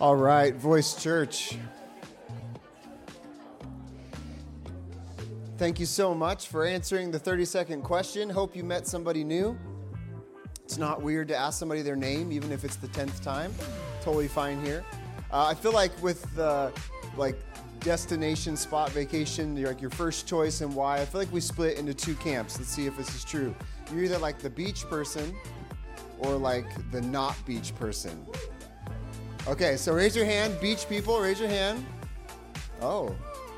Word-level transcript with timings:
All 0.00 0.16
right, 0.16 0.52
Voice 0.56 1.00
Church. 1.00 1.56
Thank 5.56 5.78
you 5.78 5.86
so 5.86 6.12
much 6.12 6.48
for 6.48 6.64
answering 6.64 7.12
the 7.12 7.18
30 7.18 7.44
second 7.44 7.82
question. 7.82 8.28
Hope 8.28 8.56
you 8.56 8.64
met 8.64 8.88
somebody 8.88 9.22
new. 9.22 9.56
It's 10.64 10.78
not 10.78 11.00
weird 11.00 11.28
to 11.28 11.36
ask 11.36 11.60
somebody 11.60 11.80
their 11.82 11.94
name, 11.94 12.32
even 12.32 12.50
if 12.50 12.64
it's 12.64 12.74
the 12.74 12.88
10th 12.88 13.22
time. 13.22 13.54
Totally 14.02 14.26
fine 14.26 14.60
here. 14.64 14.84
Uh, 15.30 15.46
I 15.46 15.54
feel 15.54 15.72
like 15.72 15.92
with 16.02 16.22
the 16.34 16.72
like 17.16 17.38
destination 17.78 18.56
spot 18.56 18.90
vacation, 18.90 19.62
like 19.62 19.80
your 19.80 19.90
first 19.90 20.26
choice 20.26 20.60
and 20.60 20.74
why. 20.74 21.00
I 21.00 21.04
feel 21.04 21.20
like 21.20 21.32
we 21.32 21.40
split 21.40 21.78
into 21.78 21.94
two 21.94 22.16
camps. 22.16 22.58
Let's 22.58 22.70
see 22.70 22.86
if 22.86 22.96
this 22.96 23.14
is 23.14 23.24
true. 23.24 23.54
You're 23.92 24.04
either 24.04 24.18
like 24.18 24.40
the 24.40 24.50
beach 24.50 24.88
person 24.90 25.36
or 26.18 26.34
like 26.34 26.66
the 26.90 27.00
not 27.00 27.36
beach 27.46 27.76
person. 27.76 28.26
Okay, 29.46 29.76
so 29.76 29.92
raise 29.92 30.16
your 30.16 30.24
hand, 30.24 30.58
beach 30.58 30.88
people, 30.88 31.20
raise 31.20 31.38
your 31.38 31.50
hand. 31.50 31.84
Oh, 32.80 33.14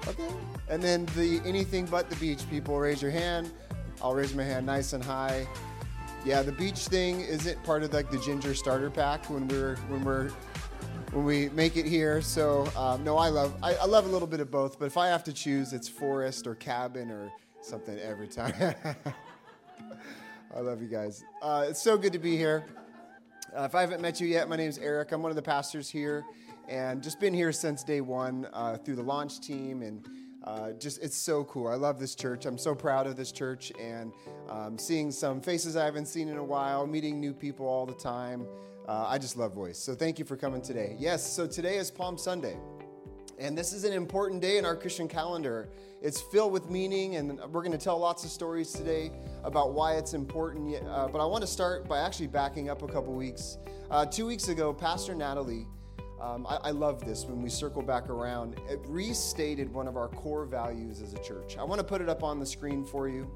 okay. 0.08 0.28
And 0.68 0.82
then 0.82 1.06
the 1.14 1.40
anything 1.44 1.86
but 1.86 2.10
the 2.10 2.16
beach 2.16 2.48
people, 2.50 2.76
raise 2.78 3.00
your 3.00 3.12
hand. 3.12 3.52
I'll 4.02 4.14
raise 4.14 4.34
my 4.34 4.42
hand 4.42 4.66
nice 4.66 4.94
and 4.94 5.02
high. 5.02 5.46
Yeah, 6.24 6.42
the 6.42 6.50
beach 6.50 6.88
thing 6.88 7.20
isn't 7.20 7.62
part 7.62 7.84
of 7.84 7.92
like 7.92 8.10
the 8.10 8.18
ginger 8.18 8.52
starter 8.52 8.90
pack 8.90 9.30
when 9.30 9.46
we're 9.46 9.76
when 9.88 10.04
we're 10.04 10.30
when 11.12 11.24
we 11.24 11.50
make 11.50 11.76
it 11.76 11.86
here. 11.86 12.20
So 12.20 12.66
um, 12.76 13.04
no, 13.04 13.16
I 13.16 13.28
love 13.28 13.54
I, 13.62 13.74
I 13.76 13.84
love 13.84 14.06
a 14.06 14.08
little 14.08 14.26
bit 14.26 14.40
of 14.40 14.50
both. 14.50 14.80
But 14.80 14.86
if 14.86 14.96
I 14.96 15.06
have 15.06 15.22
to 15.24 15.32
choose, 15.32 15.72
it's 15.72 15.88
forest 15.88 16.48
or 16.48 16.56
cabin 16.56 17.12
or 17.12 17.30
something 17.60 17.96
every 18.00 18.26
time. 18.26 18.74
I 20.56 20.60
love 20.60 20.82
you 20.82 20.88
guys. 20.88 21.22
Uh, 21.40 21.66
it's 21.68 21.80
so 21.80 21.96
good 21.96 22.12
to 22.12 22.18
be 22.18 22.36
here. 22.36 22.64
Uh, 23.54 23.62
if 23.62 23.74
I 23.74 23.80
haven't 23.80 24.00
met 24.00 24.20
you 24.20 24.26
yet, 24.26 24.48
my 24.48 24.56
name 24.56 24.68
is 24.68 24.78
Eric. 24.78 25.12
I'm 25.12 25.22
one 25.22 25.30
of 25.30 25.36
the 25.36 25.42
pastors 25.42 25.88
here, 25.88 26.24
and 26.68 27.02
just 27.02 27.20
been 27.20 27.34
here 27.34 27.52
since 27.52 27.84
day 27.84 28.00
one 28.00 28.46
uh, 28.52 28.76
through 28.76 28.96
the 28.96 29.02
launch 29.02 29.40
team, 29.40 29.82
and 29.82 30.06
uh, 30.44 30.72
just 30.72 31.02
it's 31.02 31.16
so 31.16 31.44
cool. 31.44 31.68
I 31.68 31.74
love 31.74 31.98
this 31.98 32.14
church. 32.14 32.44
I'm 32.44 32.58
so 32.58 32.74
proud 32.74 33.06
of 33.06 33.16
this 33.16 33.32
church, 33.32 33.72
and 33.80 34.12
um, 34.48 34.78
seeing 34.78 35.10
some 35.10 35.40
faces 35.40 35.76
I 35.76 35.84
haven't 35.84 36.06
seen 36.06 36.28
in 36.28 36.38
a 36.38 36.44
while, 36.44 36.86
meeting 36.86 37.20
new 37.20 37.32
people 37.32 37.66
all 37.66 37.86
the 37.86 37.94
time. 37.94 38.46
Uh, 38.88 39.06
I 39.08 39.18
just 39.18 39.36
love 39.36 39.52
voice. 39.52 39.78
So 39.78 39.94
thank 39.94 40.18
you 40.18 40.24
for 40.24 40.36
coming 40.36 40.60
today. 40.60 40.96
Yes, 40.98 41.24
so 41.24 41.46
today 41.46 41.76
is 41.76 41.90
Palm 41.90 42.18
Sunday. 42.18 42.56
And 43.38 43.56
this 43.56 43.72
is 43.74 43.84
an 43.84 43.92
important 43.92 44.40
day 44.40 44.56
in 44.56 44.64
our 44.64 44.74
Christian 44.74 45.08
calendar. 45.08 45.68
It's 46.00 46.20
filled 46.20 46.52
with 46.52 46.70
meaning, 46.70 47.16
and 47.16 47.38
we're 47.52 47.62
going 47.62 47.72
to 47.72 47.78
tell 47.78 47.98
lots 47.98 48.24
of 48.24 48.30
stories 48.30 48.72
today 48.72 49.10
about 49.44 49.74
why 49.74 49.96
it's 49.96 50.14
important. 50.14 50.74
Uh, 50.86 51.08
but 51.08 51.20
I 51.20 51.26
want 51.26 51.42
to 51.42 51.46
start 51.46 51.86
by 51.86 51.98
actually 51.98 52.28
backing 52.28 52.70
up 52.70 52.82
a 52.82 52.86
couple 52.86 53.12
weeks. 53.12 53.58
Uh, 53.90 54.06
two 54.06 54.26
weeks 54.26 54.48
ago, 54.48 54.72
Pastor 54.72 55.14
Natalie, 55.14 55.66
um, 56.20 56.46
I, 56.46 56.56
I 56.64 56.70
love 56.70 57.04
this 57.04 57.26
when 57.26 57.42
we 57.42 57.50
circle 57.50 57.82
back 57.82 58.08
around, 58.08 58.58
it 58.70 58.80
restated 58.86 59.70
one 59.72 59.86
of 59.86 59.98
our 59.98 60.08
core 60.08 60.46
values 60.46 61.02
as 61.02 61.12
a 61.12 61.22
church. 61.22 61.58
I 61.58 61.64
want 61.64 61.78
to 61.78 61.84
put 61.84 62.00
it 62.00 62.08
up 62.08 62.22
on 62.22 62.40
the 62.40 62.46
screen 62.46 62.84
for 62.84 63.06
you. 63.08 63.30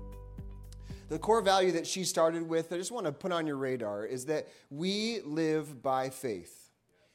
The 1.11 1.19
core 1.19 1.43
value 1.43 1.73
that 1.73 1.87
she 1.87 2.05
started 2.05 2.49
with, 2.49 2.73
I 2.73 2.77
just 2.77 2.93
want 2.93 3.05
to 3.05 3.13
put 3.13 3.33
on 3.33 3.47
your 3.47 3.57
radar, 3.57 4.07
is 4.07 4.25
that 4.27 4.49
we 4.71 5.21
live 5.23 5.83
by 5.83 6.09
faith 6.09 6.60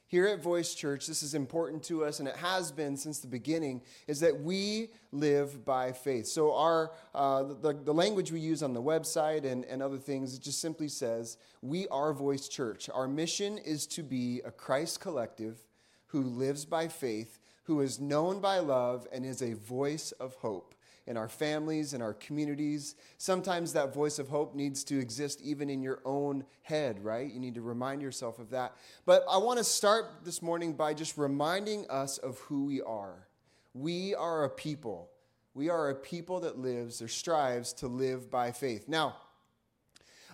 here 0.08 0.26
at 0.26 0.40
Voice 0.40 0.74
Church, 0.74 1.06
this 1.06 1.22
is 1.22 1.34
important 1.34 1.82
to 1.84 2.04
us, 2.04 2.20
and 2.20 2.28
it 2.28 2.36
has 2.36 2.70
been 2.70 2.96
since 2.96 3.18
the 3.18 3.26
beginning, 3.26 3.82
is 4.06 4.20
that 4.20 4.40
we 4.40 4.90
live 5.10 5.64
by 5.64 5.90
faith. 5.90 6.26
So, 6.26 6.54
our, 6.54 6.92
uh, 7.12 7.42
the, 7.60 7.72
the 7.72 7.92
language 7.92 8.30
we 8.30 8.38
use 8.38 8.62
on 8.62 8.72
the 8.72 8.82
website 8.82 9.44
and, 9.44 9.64
and 9.64 9.82
other 9.82 9.98
things, 9.98 10.34
it 10.34 10.42
just 10.42 10.60
simply 10.60 10.88
says, 10.88 11.38
We 11.60 11.88
are 11.88 12.12
Voice 12.12 12.48
Church. 12.48 12.88
Our 12.88 13.08
mission 13.08 13.58
is 13.58 13.86
to 13.88 14.04
be 14.04 14.42
a 14.44 14.52
Christ 14.52 15.00
collective 15.00 15.58
who 16.06 16.22
lives 16.22 16.64
by 16.64 16.86
faith, 16.86 17.40
who 17.64 17.80
is 17.80 17.98
known 17.98 18.40
by 18.40 18.60
love, 18.60 19.08
and 19.10 19.26
is 19.26 19.42
a 19.42 19.54
voice 19.54 20.12
of 20.12 20.34
hope 20.36 20.76
in 21.06 21.16
our 21.16 21.28
families, 21.28 21.94
in 21.94 22.02
our 22.02 22.14
communities. 22.14 22.96
Sometimes 23.18 23.72
that 23.72 23.94
voice 23.94 24.18
of 24.18 24.28
hope 24.28 24.54
needs 24.54 24.82
to 24.84 24.98
exist 24.98 25.40
even 25.42 25.70
in 25.70 25.82
your 25.82 26.00
own 26.04 26.44
head, 26.62 27.02
right? 27.04 27.32
You 27.32 27.38
need 27.38 27.54
to 27.54 27.62
remind 27.62 28.02
yourself 28.02 28.38
of 28.38 28.50
that. 28.50 28.74
But 29.04 29.24
I 29.30 29.38
want 29.38 29.58
to 29.58 29.64
start 29.64 30.24
this 30.24 30.42
morning 30.42 30.72
by 30.72 30.94
just 30.94 31.16
reminding 31.16 31.88
us 31.88 32.18
of 32.18 32.38
who 32.40 32.64
we 32.66 32.82
are. 32.82 33.28
We 33.72 34.14
are 34.14 34.44
a 34.44 34.50
people. 34.50 35.10
We 35.54 35.68
are 35.68 35.90
a 35.90 35.94
people 35.94 36.40
that 36.40 36.58
lives 36.58 37.00
or 37.00 37.08
strives 37.08 37.72
to 37.74 37.86
live 37.86 38.30
by 38.30 38.50
faith. 38.50 38.88
Now, 38.88 39.16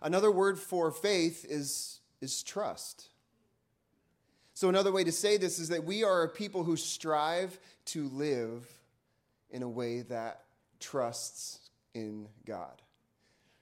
another 0.00 0.30
word 0.30 0.58
for 0.58 0.91
faith 0.91 1.44
is, 1.48 2.00
is 2.20 2.42
trust. 2.42 3.08
So, 4.54 4.68
another 4.68 4.92
way 4.92 5.04
to 5.04 5.12
say 5.12 5.36
this 5.36 5.58
is 5.58 5.68
that 5.68 5.84
we 5.84 6.04
are 6.04 6.22
a 6.22 6.28
people 6.28 6.64
who 6.64 6.76
strive 6.76 7.58
to 7.86 8.08
live 8.08 8.66
in 9.50 9.62
a 9.62 9.68
way 9.68 10.02
that 10.02 10.41
trusts 10.82 11.70
in 11.94 12.28
God. 12.44 12.82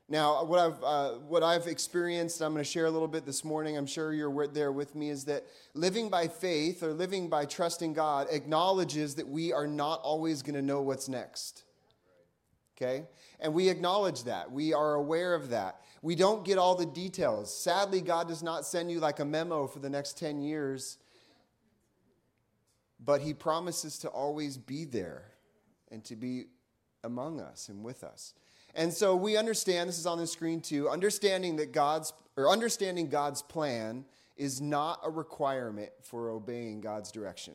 Now, 0.09 0.43
what 0.43 0.59
I've, 0.59 0.83
uh, 0.83 1.11
what 1.21 1.45
I've 1.45 1.69
experienced, 1.69 2.41
I'm 2.41 2.53
going 2.53 2.65
to 2.65 2.69
share 2.69 2.87
a 2.87 2.91
little 2.91 3.07
bit 3.07 3.25
this 3.25 3.45
morning, 3.45 3.77
I'm 3.77 3.87
sure 3.87 4.13
you're 4.13 4.49
there 4.49 4.73
with 4.73 4.97
me, 4.97 5.09
is 5.09 5.25
that 5.27 5.45
living 5.73 6.09
by 6.09 6.27
faith 6.27 6.83
or 6.83 6.93
living 6.93 7.29
by 7.29 7.45
trusting 7.45 7.93
God 7.93 8.27
acknowledges 8.29 9.15
that 9.15 9.29
we 9.29 9.53
are 9.53 9.69
not 9.69 10.01
always 10.01 10.43
going 10.43 10.57
to 10.57 10.63
know 10.63 10.83
what's 10.83 11.09
next. 11.09 11.63
Okay? 12.77 13.05
And 13.39 13.55
we 13.55 13.69
acknowledge 13.69 14.25
that. 14.25 14.51
We 14.51 14.75
are 14.75 14.95
aware 14.95 15.33
of 15.33 15.51
that. 15.51 15.81
We 16.03 16.17
don't 16.17 16.45
get 16.45 16.59
all 16.59 16.75
the 16.75 16.87
details. 16.87 17.57
Sadly, 17.57 18.01
God 18.01 18.27
does 18.27 18.43
not 18.43 18.67
send 18.67 18.91
you 18.91 18.99
like 18.99 19.21
a 19.21 19.25
memo 19.25 19.69
for 19.69 19.79
the 19.79 19.91
next 19.91 20.19
10 20.19 20.43
years, 20.43 20.99
but 22.99 23.21
He 23.21 23.33
promises 23.33 23.97
to 23.99 24.09
always 24.09 24.57
be 24.57 24.85
there 24.85 25.27
and 25.93 26.03
to 26.05 26.17
be 26.17 26.47
among 27.05 27.41
us 27.41 27.69
and 27.69 27.83
with 27.83 28.05
us. 28.05 28.35
And 28.75 28.93
so 28.93 29.17
we 29.17 29.37
understand, 29.37 29.89
this 29.89 29.99
is 29.99 30.07
on 30.07 30.19
the 30.19 30.27
screen 30.27 30.61
too, 30.61 30.89
understanding 30.89 31.57
that 31.57 31.73
God's 31.73 32.13
or 32.37 32.49
understanding 32.49 33.09
God's 33.09 33.43
plan 33.43 34.05
is 34.37 34.61
not 34.61 35.01
a 35.05 35.11
requirement 35.11 35.91
for 36.03 36.31
obeying 36.31 36.81
God's 36.81 37.11
direction. 37.11 37.55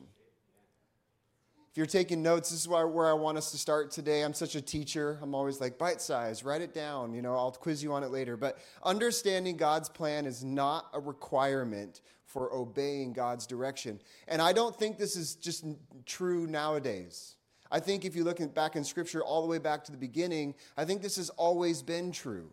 If 1.70 1.78
you're 1.78 1.86
taking 1.86 2.22
notes, 2.22 2.50
this 2.50 2.60
is 2.60 2.68
where 2.68 3.06
I 3.08 3.12
want 3.14 3.36
us 3.36 3.50
to 3.50 3.58
start 3.58 3.90
today. 3.90 4.22
I'm 4.22 4.32
such 4.32 4.54
a 4.54 4.62
teacher. 4.62 5.18
I'm 5.20 5.34
always 5.34 5.60
like, 5.60 5.76
bite 5.76 6.00
size, 6.00 6.44
write 6.44 6.62
it 6.62 6.72
down. 6.72 7.12
You 7.12 7.20
know, 7.20 7.34
I'll 7.34 7.50
quiz 7.50 7.82
you 7.82 7.92
on 7.92 8.02
it 8.02 8.10
later. 8.10 8.36
But 8.36 8.58
understanding 8.82 9.56
God's 9.56 9.88
plan 9.88 10.24
is 10.24 10.44
not 10.44 10.86
a 10.94 11.00
requirement 11.00 12.00
for 12.24 12.54
obeying 12.54 13.12
God's 13.12 13.46
direction. 13.46 14.00
And 14.28 14.40
I 14.40 14.52
don't 14.52 14.74
think 14.74 14.96
this 14.96 15.16
is 15.16 15.34
just 15.34 15.66
true 16.06 16.46
nowadays. 16.46 17.34
I 17.70 17.80
think 17.80 18.04
if 18.04 18.14
you 18.14 18.24
look 18.24 18.54
back 18.54 18.76
in 18.76 18.84
Scripture 18.84 19.22
all 19.22 19.42
the 19.42 19.48
way 19.48 19.58
back 19.58 19.84
to 19.84 19.92
the 19.92 19.98
beginning, 19.98 20.54
I 20.76 20.84
think 20.84 21.02
this 21.02 21.16
has 21.16 21.30
always 21.30 21.82
been 21.82 22.12
true. 22.12 22.50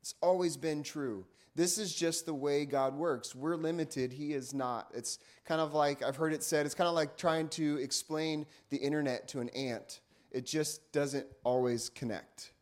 It's 0.00 0.14
always 0.22 0.56
been 0.56 0.82
true. 0.82 1.26
This 1.54 1.78
is 1.78 1.94
just 1.94 2.26
the 2.26 2.34
way 2.34 2.64
God 2.64 2.94
works. 2.94 3.34
We're 3.34 3.56
limited, 3.56 4.12
He 4.12 4.32
is 4.32 4.54
not. 4.54 4.90
It's 4.94 5.18
kind 5.44 5.60
of 5.60 5.74
like, 5.74 6.02
I've 6.02 6.16
heard 6.16 6.32
it 6.32 6.42
said, 6.42 6.64
it's 6.64 6.74
kind 6.74 6.88
of 6.88 6.94
like 6.94 7.16
trying 7.16 7.48
to 7.50 7.76
explain 7.78 8.46
the 8.70 8.76
internet 8.76 9.28
to 9.28 9.40
an 9.40 9.48
ant. 9.50 10.00
It 10.30 10.46
just 10.46 10.92
doesn't 10.92 11.26
always 11.44 11.88
connect. 11.90 12.52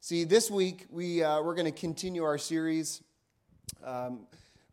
See, 0.00 0.24
this 0.24 0.50
week 0.50 0.86
we, 0.90 1.24
uh, 1.24 1.42
we're 1.42 1.54
going 1.54 1.64
to 1.64 1.72
continue 1.72 2.22
our 2.24 2.38
series. 2.38 3.02
Um, 3.82 4.26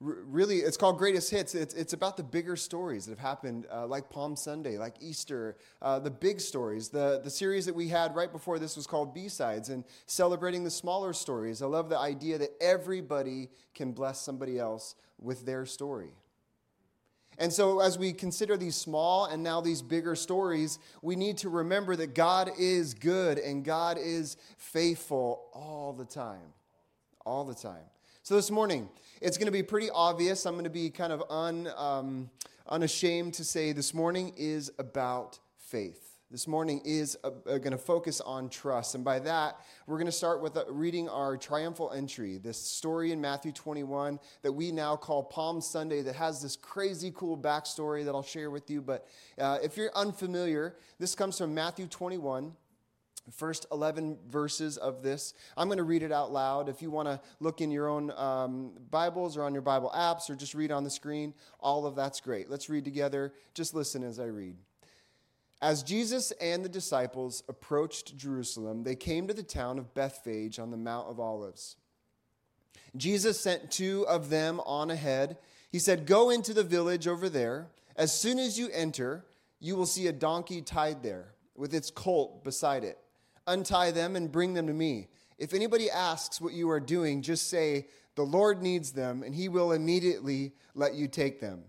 really, 0.03 0.57
it's 0.57 0.77
called 0.77 0.97
Greatest 0.97 1.31
Hits. 1.31 1.55
It's, 1.55 1.73
it's 1.73 1.93
about 1.93 2.17
the 2.17 2.23
bigger 2.23 2.55
stories 2.55 3.05
that 3.05 3.11
have 3.11 3.19
happened, 3.19 3.65
uh, 3.71 3.87
like 3.87 4.09
Palm 4.09 4.35
Sunday, 4.35 4.77
like 4.77 4.95
Easter, 4.99 5.57
uh, 5.81 5.99
the 5.99 6.11
big 6.11 6.41
stories. 6.41 6.89
The, 6.89 7.21
the 7.23 7.29
series 7.29 7.65
that 7.65 7.75
we 7.75 7.87
had 7.87 8.15
right 8.15 8.31
before 8.31 8.59
this 8.59 8.75
was 8.75 8.85
called 8.85 9.13
B-Sides 9.13 9.69
and 9.69 9.83
celebrating 10.05 10.63
the 10.63 10.71
smaller 10.71 11.13
stories. 11.13 11.61
I 11.61 11.67
love 11.67 11.89
the 11.89 11.97
idea 11.97 12.37
that 12.37 12.51
everybody 12.61 13.49
can 13.73 13.93
bless 13.93 14.19
somebody 14.19 14.59
else 14.59 14.95
with 15.17 15.45
their 15.45 15.65
story. 15.65 16.11
And 17.39 17.51
so, 17.51 17.79
as 17.79 17.97
we 17.97 18.13
consider 18.13 18.57
these 18.57 18.75
small 18.75 19.25
and 19.25 19.41
now 19.41 19.59
these 19.59 19.81
bigger 19.81 20.15
stories, 20.15 20.77
we 21.01 21.15
need 21.15 21.39
to 21.39 21.49
remember 21.49 21.95
that 21.95 22.13
God 22.13 22.51
is 22.59 22.93
good 22.93 23.39
and 23.39 23.65
God 23.65 23.97
is 23.99 24.37
faithful 24.57 25.45
all 25.51 25.93
the 25.93 26.05
time. 26.05 26.53
All 27.25 27.43
the 27.43 27.55
time. 27.55 27.85
So, 28.25 28.35
this 28.35 28.51
morning, 28.51 28.87
it's 29.21 29.37
going 29.37 29.47
to 29.47 29.51
be 29.51 29.63
pretty 29.63 29.89
obvious. 29.89 30.45
I'm 30.45 30.53
going 30.53 30.63
to 30.63 30.69
be 30.69 30.89
kind 30.89 31.11
of 31.11 31.23
un, 31.29 31.69
um, 31.75 32.29
unashamed 32.69 33.33
to 33.33 33.43
say 33.43 33.73
this 33.73 33.93
morning 33.93 34.31
is 34.37 34.71
about 34.79 35.39
faith. 35.57 36.19
This 36.31 36.47
morning 36.47 36.81
is 36.85 37.17
uh, 37.25 37.31
uh 37.45 37.57
going 37.57 37.71
to 37.71 37.77
focus 37.77 38.21
on 38.21 38.47
trust. 38.47 38.95
And 38.95 39.03
by 39.03 39.19
that, 39.19 39.57
we're 39.87 39.97
going 39.97 40.05
to 40.05 40.11
start 40.13 40.41
with 40.41 40.55
uh, 40.55 40.63
reading 40.69 41.09
our 41.09 41.35
triumphal 41.35 41.91
entry, 41.91 42.37
this 42.37 42.57
story 42.57 43.11
in 43.11 43.19
Matthew 43.19 43.51
21 43.51 44.17
that 44.41 44.53
we 44.53 44.71
now 44.71 44.95
call 44.95 45.23
Palm 45.23 45.59
Sunday, 45.59 46.01
that 46.03 46.15
has 46.15 46.41
this 46.41 46.55
crazy 46.55 47.11
cool 47.13 47.37
backstory 47.37 48.05
that 48.05 48.11
I'll 48.11 48.23
share 48.23 48.51
with 48.51 48.69
you. 48.69 48.81
But 48.81 49.05
uh, 49.37 49.57
if 49.61 49.75
you're 49.75 49.91
unfamiliar, 49.95 50.77
this 50.97 51.13
comes 51.13 51.37
from 51.37 51.53
Matthew 51.53 51.87
21. 51.87 52.53
First 53.31 53.65
11 53.71 54.17
verses 54.29 54.77
of 54.77 55.01
this. 55.01 55.33
I'm 55.55 55.67
going 55.67 55.77
to 55.77 55.83
read 55.83 56.03
it 56.03 56.11
out 56.11 56.31
loud. 56.31 56.69
If 56.69 56.81
you 56.81 56.91
want 56.91 57.07
to 57.07 57.19
look 57.39 57.61
in 57.61 57.71
your 57.71 57.87
own 57.87 58.11
um, 58.11 58.73
Bibles 58.91 59.37
or 59.37 59.43
on 59.43 59.53
your 59.53 59.61
Bible 59.61 59.91
apps 59.95 60.29
or 60.29 60.35
just 60.35 60.53
read 60.53 60.71
on 60.71 60.83
the 60.83 60.89
screen, 60.89 61.33
all 61.59 61.85
of 61.85 61.95
that's 61.95 62.19
great. 62.19 62.49
Let's 62.49 62.69
read 62.69 62.83
together. 62.83 63.33
Just 63.53 63.73
listen 63.73 64.03
as 64.03 64.19
I 64.19 64.25
read. 64.25 64.55
As 65.61 65.81
Jesus 65.81 66.31
and 66.41 66.65
the 66.65 66.69
disciples 66.69 67.43
approached 67.47 68.17
Jerusalem, 68.17 68.83
they 68.83 68.95
came 68.95 69.27
to 69.27 69.33
the 69.33 69.43
town 69.43 69.79
of 69.79 69.93
Bethphage 69.93 70.59
on 70.59 70.71
the 70.71 70.77
Mount 70.77 71.09
of 71.09 71.19
Olives. 71.21 71.77
Jesus 72.97 73.39
sent 73.39 73.71
two 73.71 74.05
of 74.07 74.29
them 74.29 74.59
on 74.65 74.91
ahead. 74.91 75.37
He 75.71 75.79
said, 75.79 76.05
Go 76.05 76.29
into 76.29 76.53
the 76.53 76.63
village 76.63 77.07
over 77.07 77.29
there. 77.29 77.67
As 77.95 78.11
soon 78.11 78.39
as 78.39 78.59
you 78.59 78.69
enter, 78.73 79.25
you 79.59 79.77
will 79.77 79.85
see 79.85 80.07
a 80.07 80.11
donkey 80.11 80.61
tied 80.61 81.01
there 81.01 81.33
with 81.55 81.73
its 81.73 81.89
colt 81.89 82.43
beside 82.43 82.83
it 82.83 82.99
Untie 83.47 83.91
them 83.91 84.15
and 84.15 84.31
bring 84.31 84.53
them 84.53 84.67
to 84.67 84.73
me. 84.73 85.07
If 85.37 85.53
anybody 85.53 85.89
asks 85.89 86.39
what 86.39 86.53
you 86.53 86.69
are 86.69 86.79
doing, 86.79 87.21
just 87.21 87.49
say, 87.49 87.87
The 88.15 88.23
Lord 88.23 88.61
needs 88.61 88.91
them, 88.91 89.23
and 89.23 89.33
he 89.33 89.49
will 89.49 89.71
immediately 89.71 90.53
let 90.75 90.93
you 90.93 91.07
take 91.07 91.39
them. 91.39 91.63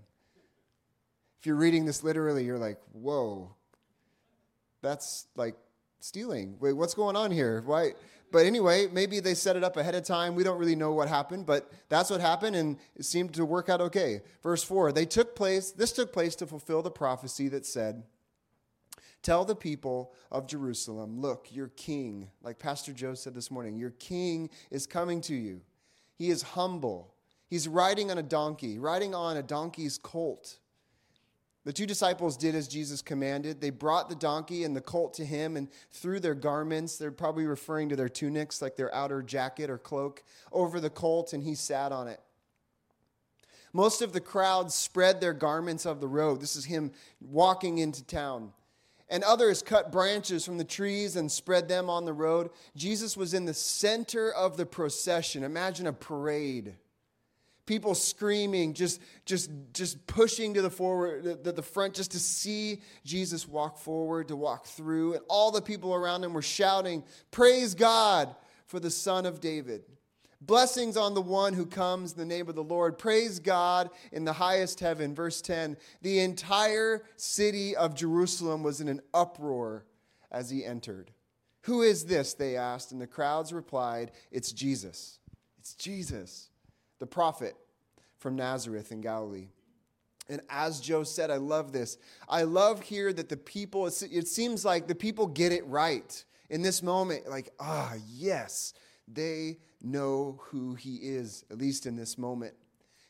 If 1.40 1.46
you're 1.46 1.56
reading 1.56 1.84
this 1.84 2.04
literally, 2.04 2.44
you're 2.44 2.58
like, 2.58 2.78
Whoa, 2.92 3.54
that's 4.82 5.26
like 5.34 5.56
stealing. 6.00 6.56
Wait, 6.60 6.74
what's 6.74 6.94
going 6.94 7.16
on 7.16 7.30
here? 7.30 7.62
Why? 7.64 7.92
But 8.30 8.46
anyway, 8.46 8.88
maybe 8.92 9.20
they 9.20 9.34
set 9.34 9.54
it 9.54 9.62
up 9.62 9.76
ahead 9.76 9.94
of 9.94 10.02
time. 10.02 10.34
We 10.34 10.42
don't 10.42 10.58
really 10.58 10.74
know 10.74 10.92
what 10.92 11.08
happened, 11.08 11.46
but 11.46 11.70
that's 11.88 12.10
what 12.10 12.20
happened, 12.20 12.56
and 12.56 12.78
it 12.96 13.04
seemed 13.04 13.32
to 13.34 13.44
work 13.44 13.68
out 13.68 13.80
okay. 13.80 14.22
Verse 14.42 14.62
4 14.62 14.90
They 14.92 15.06
took 15.06 15.36
place, 15.36 15.70
this 15.70 15.92
took 15.92 16.12
place 16.12 16.34
to 16.36 16.46
fulfill 16.46 16.82
the 16.82 16.90
prophecy 16.90 17.48
that 17.48 17.64
said, 17.64 18.02
Tell 19.24 19.46
the 19.46 19.56
people 19.56 20.12
of 20.30 20.46
Jerusalem, 20.46 21.18
look, 21.18 21.48
your 21.50 21.68
king, 21.68 22.28
like 22.42 22.58
Pastor 22.58 22.92
Joe 22.92 23.14
said 23.14 23.34
this 23.34 23.50
morning, 23.50 23.74
your 23.74 23.92
king 23.92 24.50
is 24.70 24.86
coming 24.86 25.22
to 25.22 25.34
you. 25.34 25.62
He 26.14 26.28
is 26.28 26.42
humble. 26.42 27.14
He's 27.48 27.66
riding 27.66 28.10
on 28.10 28.18
a 28.18 28.22
donkey, 28.22 28.78
riding 28.78 29.14
on 29.14 29.38
a 29.38 29.42
donkey's 29.42 29.96
colt. 29.96 30.58
The 31.64 31.72
two 31.72 31.86
disciples 31.86 32.36
did 32.36 32.54
as 32.54 32.68
Jesus 32.68 33.00
commanded. 33.00 33.62
They 33.62 33.70
brought 33.70 34.10
the 34.10 34.14
donkey 34.14 34.62
and 34.62 34.76
the 34.76 34.82
colt 34.82 35.14
to 35.14 35.24
him 35.24 35.56
and 35.56 35.68
threw 35.90 36.20
their 36.20 36.34
garments, 36.34 36.98
they're 36.98 37.10
probably 37.10 37.46
referring 37.46 37.88
to 37.88 37.96
their 37.96 38.10
tunics, 38.10 38.60
like 38.60 38.76
their 38.76 38.94
outer 38.94 39.22
jacket 39.22 39.70
or 39.70 39.78
cloak, 39.78 40.22
over 40.52 40.80
the 40.80 40.90
colt, 40.90 41.32
and 41.32 41.42
he 41.42 41.54
sat 41.54 41.92
on 41.92 42.08
it. 42.08 42.20
Most 43.72 44.02
of 44.02 44.12
the 44.12 44.20
crowd 44.20 44.70
spread 44.70 45.22
their 45.22 45.32
garments 45.32 45.86
of 45.86 46.02
the 46.02 46.08
road. 46.08 46.42
This 46.42 46.56
is 46.56 46.66
him 46.66 46.92
walking 47.22 47.78
into 47.78 48.04
town 48.04 48.52
and 49.14 49.22
others 49.22 49.62
cut 49.62 49.92
branches 49.92 50.44
from 50.44 50.58
the 50.58 50.64
trees 50.64 51.14
and 51.14 51.30
spread 51.30 51.68
them 51.68 51.88
on 51.88 52.04
the 52.04 52.12
road. 52.12 52.50
Jesus 52.74 53.16
was 53.16 53.32
in 53.32 53.44
the 53.44 53.54
center 53.54 54.32
of 54.32 54.56
the 54.56 54.66
procession. 54.66 55.44
Imagine 55.44 55.86
a 55.86 55.92
parade. 55.92 56.74
People 57.64 57.94
screaming, 57.94 58.74
just, 58.74 59.00
just, 59.24 59.52
just 59.72 60.04
pushing 60.08 60.54
to 60.54 60.62
the 60.62 60.68
forward, 60.68 61.44
the, 61.44 61.52
the 61.52 61.62
front, 61.62 61.94
just 61.94 62.10
to 62.10 62.18
see 62.18 62.82
Jesus 63.04 63.46
walk 63.46 63.78
forward, 63.78 64.26
to 64.28 64.36
walk 64.36 64.66
through. 64.66 65.12
And 65.12 65.22
all 65.28 65.52
the 65.52 65.62
people 65.62 65.94
around 65.94 66.24
him 66.24 66.32
were 66.32 66.42
shouting, 66.42 67.04
Praise 67.30 67.76
God 67.76 68.34
for 68.66 68.80
the 68.80 68.90
Son 68.90 69.26
of 69.26 69.40
David. 69.40 69.84
Blessings 70.46 70.96
on 70.96 71.14
the 71.14 71.22
one 71.22 71.54
who 71.54 71.64
comes 71.64 72.12
in 72.12 72.18
the 72.18 72.24
name 72.24 72.48
of 72.48 72.54
the 72.54 72.62
Lord. 72.62 72.98
Praise 72.98 73.38
God 73.38 73.88
in 74.12 74.24
the 74.24 74.34
highest 74.34 74.80
heaven. 74.80 75.14
Verse 75.14 75.40
10 75.40 75.76
The 76.02 76.20
entire 76.20 77.04
city 77.16 77.74
of 77.74 77.94
Jerusalem 77.94 78.62
was 78.62 78.80
in 78.80 78.88
an 78.88 79.00
uproar 79.14 79.86
as 80.30 80.50
he 80.50 80.64
entered. 80.64 81.12
Who 81.62 81.80
is 81.80 82.04
this? 82.04 82.34
They 82.34 82.56
asked, 82.56 82.92
and 82.92 83.00
the 83.00 83.06
crowds 83.06 83.52
replied, 83.52 84.12
It's 84.30 84.52
Jesus. 84.52 85.18
It's 85.58 85.74
Jesus, 85.74 86.50
the 86.98 87.06
prophet 87.06 87.56
from 88.18 88.36
Nazareth 88.36 88.92
in 88.92 89.00
Galilee. 89.00 89.48
And 90.28 90.42
as 90.50 90.80
Joe 90.80 91.04
said, 91.04 91.30
I 91.30 91.36
love 91.36 91.72
this. 91.72 91.96
I 92.28 92.42
love 92.42 92.82
here 92.82 93.12
that 93.14 93.30
the 93.30 93.36
people, 93.36 93.86
it 93.86 94.28
seems 94.28 94.64
like 94.64 94.88
the 94.88 94.94
people 94.94 95.26
get 95.26 95.52
it 95.52 95.66
right 95.66 96.24
in 96.50 96.60
this 96.60 96.82
moment. 96.82 97.30
Like, 97.30 97.50
ah, 97.60 97.94
yes, 98.10 98.74
they 99.08 99.58
know 99.84 100.40
who 100.44 100.74
he 100.74 100.96
is, 100.96 101.44
at 101.50 101.58
least 101.58 101.86
in 101.86 101.96
this 101.96 102.18
moment. 102.18 102.54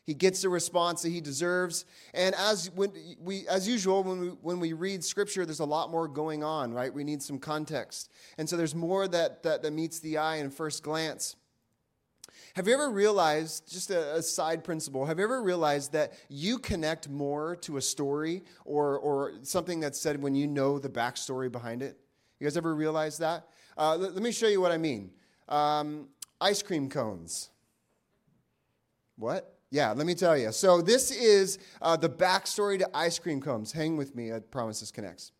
He 0.05 0.13
gets 0.13 0.43
the 0.43 0.49
response 0.49 1.01
that 1.01 1.09
he 1.09 1.19
deserves. 1.19 1.85
And 2.13 2.35
as, 2.35 2.69
when 2.75 2.91
we, 3.19 3.47
as 3.47 3.67
usual, 3.67 4.03
when 4.03 4.21
we, 4.21 4.27
when 4.27 4.59
we 4.59 4.73
read 4.73 5.03
scripture, 5.03 5.45
there's 5.45 5.59
a 5.59 5.65
lot 5.65 5.89
more 5.89 6.07
going 6.07 6.43
on, 6.43 6.73
right? 6.73 6.93
We 6.93 7.03
need 7.03 7.23
some 7.23 7.39
context. 7.39 8.11
And 8.37 8.47
so 8.47 8.55
there's 8.55 8.75
more 8.75 9.07
that, 9.07 9.41
that, 9.43 9.63
that 9.63 9.71
meets 9.71 9.99
the 9.99 10.19
eye 10.19 10.35
in 10.35 10.51
first 10.51 10.83
glance. 10.83 11.35
Have 12.55 12.67
you 12.67 12.73
ever 12.73 12.89
realized, 12.89 13.69
just 13.71 13.89
a, 13.89 14.15
a, 14.15 14.21
side 14.21 14.63
principle, 14.63 15.05
have 15.05 15.17
you 15.17 15.25
ever 15.25 15.41
realized 15.41 15.91
that 15.93 16.13
you 16.29 16.59
connect 16.59 17.09
more 17.09 17.55
to 17.57 17.77
a 17.77 17.81
story 17.81 18.43
or, 18.63 18.97
or 18.99 19.33
something 19.41 19.79
that's 19.79 19.99
said 19.99 20.21
when 20.21 20.35
you 20.35 20.47
know 20.47 20.79
the 20.79 20.87
backstory 20.87 21.51
behind 21.51 21.81
it? 21.81 21.99
You 22.39 22.45
guys 22.45 22.55
ever 22.55 22.75
realize 22.75 23.17
that? 23.17 23.47
Uh, 23.77 23.97
let, 23.97 24.13
let, 24.13 24.23
me 24.23 24.31
show 24.31 24.47
you 24.47 24.61
what 24.61 24.71
I 24.71 24.77
mean. 24.77 25.11
Um, 25.49 26.07
ice 26.39 26.61
cream 26.61 26.89
cones. 26.89 27.49
What? 29.17 29.57
Yeah, 29.71 29.91
let 29.91 30.05
me 30.05 30.15
tell 30.15 30.37
you. 30.37 30.51
So, 30.51 30.81
this 30.81 31.11
is 31.11 31.57
uh, 31.81 31.97
the 31.97 32.09
backstory 32.09 32.79
to 32.79 32.89
ice 32.95 33.19
cream 33.19 33.41
cones. 33.41 33.71
Hang 33.71 33.97
with 33.97 34.15
me, 34.15 34.31
I 34.31 34.39
promise 34.39 34.79
this 34.79 34.91
connects. 34.91 35.31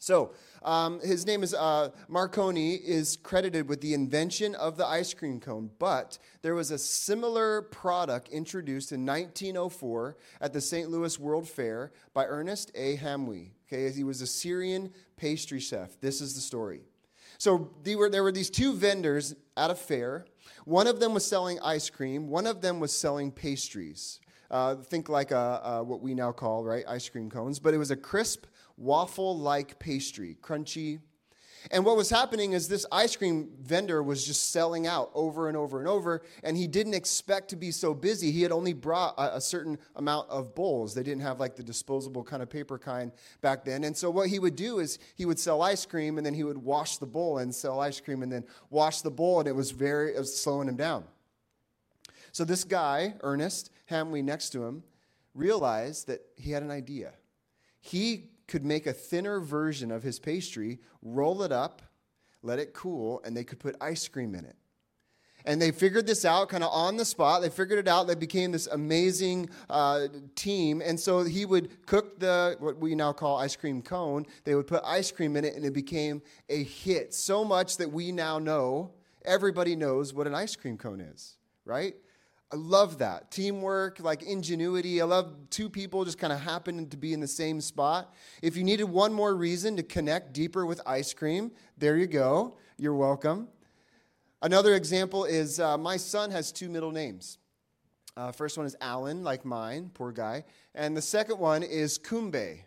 So, 0.00 0.32
um, 0.62 1.00
his 1.00 1.26
name 1.26 1.42
is 1.42 1.54
uh, 1.54 1.90
Marchiony, 2.08 2.80
is 2.80 3.16
credited 3.16 3.68
with 3.68 3.80
the 3.80 3.94
invention 3.94 4.54
of 4.54 4.76
the 4.76 4.86
ice 4.86 5.12
cream 5.12 5.40
cone, 5.40 5.70
but 5.78 6.18
there 6.42 6.54
was 6.54 6.70
a 6.70 6.78
similar 6.78 7.62
product 7.62 8.28
introduced 8.28 8.92
in 8.92 9.04
1904 9.04 10.16
at 10.40 10.52
the 10.52 10.60
St. 10.60 10.88
Louis 10.88 11.18
World 11.18 11.48
Fair 11.48 11.92
by 12.14 12.24
Ernest 12.26 12.70
A. 12.74 12.96
Hamwi. 12.96 13.50
Okay, 13.66 13.90
he 13.90 14.04
was 14.04 14.22
a 14.22 14.26
Syrian 14.26 14.92
pastry 15.16 15.60
chef. 15.60 16.00
This 16.00 16.20
is 16.20 16.34
the 16.34 16.40
story. 16.40 16.82
So 17.38 17.70
were, 17.86 18.10
there 18.10 18.22
were 18.22 18.32
these 18.32 18.50
two 18.50 18.74
vendors 18.74 19.34
at 19.56 19.70
a 19.70 19.74
fair. 19.74 20.26
One 20.64 20.86
of 20.86 21.00
them 21.00 21.14
was 21.14 21.24
selling 21.24 21.58
ice 21.60 21.88
cream, 21.88 22.28
one 22.28 22.46
of 22.46 22.60
them 22.60 22.80
was 22.80 22.92
selling 22.92 23.30
pastries. 23.30 24.20
Uh, 24.50 24.76
think 24.76 25.08
like 25.08 25.30
a, 25.30 25.60
a, 25.62 25.84
what 25.84 26.00
we 26.00 26.14
now 26.14 26.32
call, 26.32 26.64
right, 26.64 26.84
ice 26.88 27.08
cream 27.08 27.30
cones, 27.30 27.58
but 27.58 27.74
it 27.74 27.78
was 27.78 27.90
a 27.90 27.96
crisp, 27.96 28.46
waffle 28.78 29.38
like 29.38 29.78
pastry, 29.78 30.38
crunchy, 30.42 31.00
and 31.70 31.84
what 31.84 31.96
was 31.96 32.10
happening 32.10 32.52
is 32.52 32.68
this 32.68 32.86
ice 32.90 33.16
cream 33.16 33.50
vendor 33.60 34.02
was 34.02 34.24
just 34.24 34.50
selling 34.50 34.86
out 34.86 35.10
over 35.14 35.48
and 35.48 35.56
over 35.56 35.78
and 35.78 35.88
over, 35.88 36.22
and 36.42 36.56
he 36.56 36.66
didn't 36.66 36.94
expect 36.94 37.50
to 37.50 37.56
be 37.56 37.70
so 37.70 37.94
busy. 37.94 38.30
He 38.30 38.42
had 38.42 38.52
only 38.52 38.72
brought 38.72 39.14
a, 39.18 39.36
a, 39.36 39.40
certain 39.40 39.78
amount 39.96 40.28
of 40.30 40.54
bowls. 40.54 40.94
They 40.94 41.02
didn't 41.02 41.22
have 41.22 41.40
like 41.40 41.56
the 41.56 41.62
disposable 41.62 42.22
kind 42.22 42.42
of 42.42 42.48
paper 42.48 42.78
kind 42.78 43.12
back 43.40 43.64
then. 43.64 43.84
And 43.84 43.96
so 43.96 44.10
what 44.10 44.28
he 44.28 44.38
would 44.38 44.56
do 44.56 44.78
is 44.78 44.98
he 45.16 45.26
would 45.26 45.38
sell 45.38 45.62
ice 45.62 45.84
cream, 45.84 46.16
and 46.16 46.26
then 46.26 46.34
he 46.34 46.44
would 46.44 46.58
wash 46.58 46.98
the 46.98 47.06
bowl 47.06 47.38
and 47.38 47.54
sell 47.54 47.80
ice 47.80 48.00
cream, 48.00 48.22
and 48.22 48.30
then 48.30 48.44
wash 48.70 49.00
the 49.00 49.10
bowl, 49.10 49.40
and 49.40 49.48
it 49.48 49.54
was 49.54 49.70
very 49.70 50.14
it 50.14 50.18
was 50.18 50.36
slowing 50.36 50.68
him 50.68 50.76
down. 50.76 51.04
So 52.32 52.44
this 52.44 52.64
guy, 52.64 53.14
Ernest 53.22 53.70
Hamwi, 53.90 54.22
next 54.22 54.50
to 54.50 54.64
him, 54.64 54.84
realized 55.34 56.06
that 56.06 56.20
he 56.36 56.52
had 56.52 56.62
an 56.62 56.70
idea. 56.70 57.12
He 57.80 58.30
could 58.48 58.64
make 58.64 58.86
a 58.86 58.92
thinner 58.92 59.40
version 59.40 59.92
of 59.92 60.02
his 60.02 60.18
pastry, 60.18 60.80
roll 61.02 61.42
it 61.42 61.52
up, 61.52 61.82
let 62.42 62.58
it 62.58 62.72
cool, 62.72 63.20
and 63.24 63.36
they 63.36 63.44
could 63.44 63.60
put 63.60 63.76
ice 63.80 64.08
cream 64.08 64.34
in 64.34 64.44
it. 64.44 64.56
And 65.44 65.62
they 65.62 65.70
figured 65.70 66.06
this 66.06 66.24
out 66.24 66.48
kind 66.48 66.64
of 66.64 66.70
on 66.72 66.96
the 66.96 67.04
spot. 67.04 67.42
They 67.42 67.48
figured 67.48 67.78
it 67.78 67.88
out. 67.88 68.06
They 68.06 68.14
became 68.14 68.52
this 68.52 68.66
amazing 68.66 69.48
uh, 69.70 70.08
team. 70.34 70.82
And 70.84 70.98
so 70.98 71.22
he 71.22 71.46
would 71.46 71.86
cook 71.86 72.18
the, 72.18 72.56
what 72.58 72.78
we 72.78 72.94
now 72.94 73.12
call 73.12 73.38
ice 73.38 73.54
cream 73.56 73.80
cone. 73.80 74.26
They 74.44 74.54
would 74.54 74.66
put 74.66 74.82
ice 74.84 75.10
cream 75.10 75.36
in 75.36 75.44
it, 75.44 75.54
and 75.54 75.64
it 75.64 75.72
became 75.72 76.22
a 76.48 76.64
hit. 76.64 77.14
So 77.14 77.44
much 77.44 77.76
that 77.78 77.90
we 77.90 78.12
now 78.12 78.38
know, 78.38 78.90
everybody 79.24 79.76
knows 79.76 80.12
what 80.12 80.26
an 80.26 80.34
ice 80.34 80.56
cream 80.56 80.76
cone 80.76 81.00
is, 81.00 81.36
right? 81.64 81.94
I 82.50 82.56
love 82.56 82.98
that. 82.98 83.30
Teamwork, 83.30 84.00
like 84.00 84.22
ingenuity. 84.22 85.02
I 85.02 85.04
love 85.04 85.34
two 85.50 85.68
people 85.68 86.04
just 86.06 86.18
kind 86.18 86.32
of 86.32 86.40
happening 86.40 86.88
to 86.88 86.96
be 86.96 87.12
in 87.12 87.20
the 87.20 87.28
same 87.28 87.60
spot. 87.60 88.14
If 88.40 88.56
you 88.56 88.64
needed 88.64 88.84
one 88.84 89.12
more 89.12 89.34
reason 89.34 89.76
to 89.76 89.82
connect 89.82 90.32
deeper 90.32 90.64
with 90.64 90.80
ice 90.86 91.12
cream, 91.12 91.52
there 91.76 91.98
you 91.98 92.06
go. 92.06 92.56
You're 92.78 92.94
welcome. 92.94 93.48
Another 94.40 94.74
example 94.74 95.24
is 95.24 95.60
uh, 95.60 95.76
my 95.76 95.98
son 95.98 96.30
has 96.30 96.50
two 96.50 96.70
middle 96.70 96.92
names. 96.92 97.38
Uh, 98.16 98.32
first 98.32 98.56
one 98.56 98.66
is 98.66 98.76
Alan, 98.80 99.22
like 99.22 99.44
mine, 99.44 99.90
poor 99.92 100.10
guy. 100.10 100.44
And 100.74 100.96
the 100.96 101.02
second 101.02 101.38
one 101.38 101.62
is 101.62 101.98
Kumbe. 101.98 102.60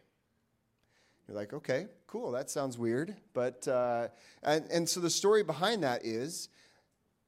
You're 1.27 1.37
like, 1.37 1.53
okay, 1.53 1.87
cool, 2.07 2.31
that 2.31 2.49
sounds 2.49 2.77
weird. 2.77 3.15
But, 3.33 3.67
uh, 3.67 4.09
and, 4.43 4.65
and 4.71 4.87
so 4.87 4.99
the 4.99 5.09
story 5.09 5.43
behind 5.43 5.83
that 5.83 6.05
is 6.05 6.49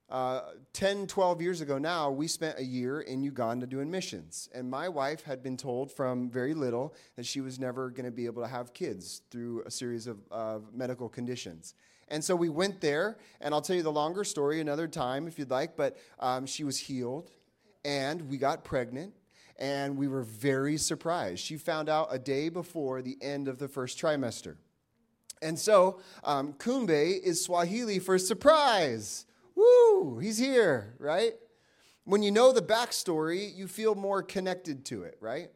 uh, 0.09 0.41
10, 0.73 1.07
12 1.07 1.41
years 1.41 1.61
ago 1.61 1.77
now, 1.77 2.11
we 2.11 2.27
spent 2.27 2.59
a 2.59 2.63
year 2.63 3.01
in 3.01 3.23
Uganda 3.23 3.65
doing 3.65 3.89
missions. 3.89 4.49
And 4.53 4.69
my 4.69 4.87
wife 4.89 5.23
had 5.23 5.41
been 5.41 5.57
told 5.57 5.91
from 5.91 6.29
very 6.29 6.53
little 6.53 6.93
that 7.15 7.25
she 7.25 7.41
was 7.41 7.57
never 7.57 7.89
going 7.89 8.05
to 8.05 8.11
be 8.11 8.25
able 8.25 8.41
to 8.43 8.47
have 8.47 8.73
kids 8.73 9.21
through 9.31 9.63
a 9.65 9.71
series 9.71 10.07
of, 10.07 10.19
of 10.29 10.73
medical 10.73 11.09
conditions. 11.09 11.73
And 12.09 12.23
so 12.23 12.35
we 12.35 12.49
went 12.49 12.81
there, 12.81 13.17
and 13.41 13.53
I'll 13.53 13.61
tell 13.61 13.75
you 13.75 13.81
the 13.81 13.91
longer 13.91 14.23
story 14.23 14.61
another 14.61 14.87
time 14.87 15.27
if 15.27 15.39
you'd 15.39 15.49
like, 15.49 15.75
but 15.75 15.97
um, 16.19 16.45
she 16.45 16.63
was 16.63 16.77
healed, 16.77 17.31
and 17.85 18.29
we 18.29 18.37
got 18.37 18.63
pregnant, 18.63 19.13
and 19.57 19.97
we 19.97 20.07
were 20.07 20.23
very 20.23 20.77
surprised. 20.77 21.39
She 21.39 21.57
found 21.57 21.89
out 21.89 22.09
a 22.11 22.19
day 22.19 22.49
before 22.49 23.01
the 23.01 23.17
end 23.21 23.47
of 23.47 23.57
the 23.57 23.67
first 23.67 23.99
trimester. 23.99 24.57
And 25.41 25.57
so, 25.57 25.99
um, 26.23 26.53
Kumbe 26.53 27.19
is 27.21 27.43
Swahili 27.43 27.99
for 27.99 28.17
surprise. 28.17 29.25
Woo, 29.55 30.19
he's 30.19 30.37
here, 30.37 30.95
right? 30.99 31.33
When 32.05 32.23
you 32.23 32.31
know 32.31 32.51
the 32.51 32.61
backstory, 32.61 33.55
you 33.55 33.67
feel 33.67 33.95
more 33.95 34.21
connected 34.21 34.85
to 34.85 35.03
it, 35.03 35.17
right? 35.21 35.49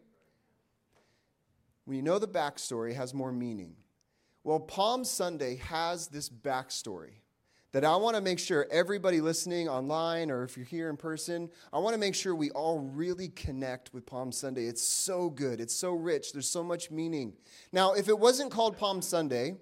When 1.85 1.95
you 1.95 2.03
know 2.03 2.19
the 2.19 2.27
backstory, 2.27 2.93
has 2.93 3.13
more 3.13 3.31
meaning. 3.31 3.75
Well, 4.43 4.59
Palm 4.59 5.03
Sunday 5.03 5.57
has 5.57 6.07
this 6.07 6.29
backstory 6.29 7.21
that 7.73 7.83
I 7.83 7.95
want 7.97 8.15
to 8.15 8.21
make 8.21 8.39
sure 8.39 8.65
everybody 8.71 9.19
listening 9.19 9.67
online 9.67 10.31
or 10.31 10.43
if 10.43 10.55
you're 10.55 10.65
here 10.65 10.89
in 10.89 10.95
person, 10.97 11.49
I 11.73 11.79
want 11.79 11.93
to 11.93 11.99
make 11.99 12.15
sure 12.15 12.33
we 12.33 12.49
all 12.51 12.79
really 12.79 13.27
connect 13.27 13.93
with 13.93 14.05
Palm 14.05 14.31
Sunday. 14.31 14.67
It's 14.67 14.81
so 14.81 15.29
good, 15.29 15.59
it's 15.59 15.75
so 15.75 15.91
rich, 15.93 16.31
there's 16.31 16.49
so 16.49 16.63
much 16.63 16.89
meaning. 16.89 17.33
Now, 17.73 17.93
if 17.93 18.07
it 18.07 18.17
wasn't 18.17 18.51
called 18.51 18.77
Palm 18.77 19.01
Sunday, 19.01 19.55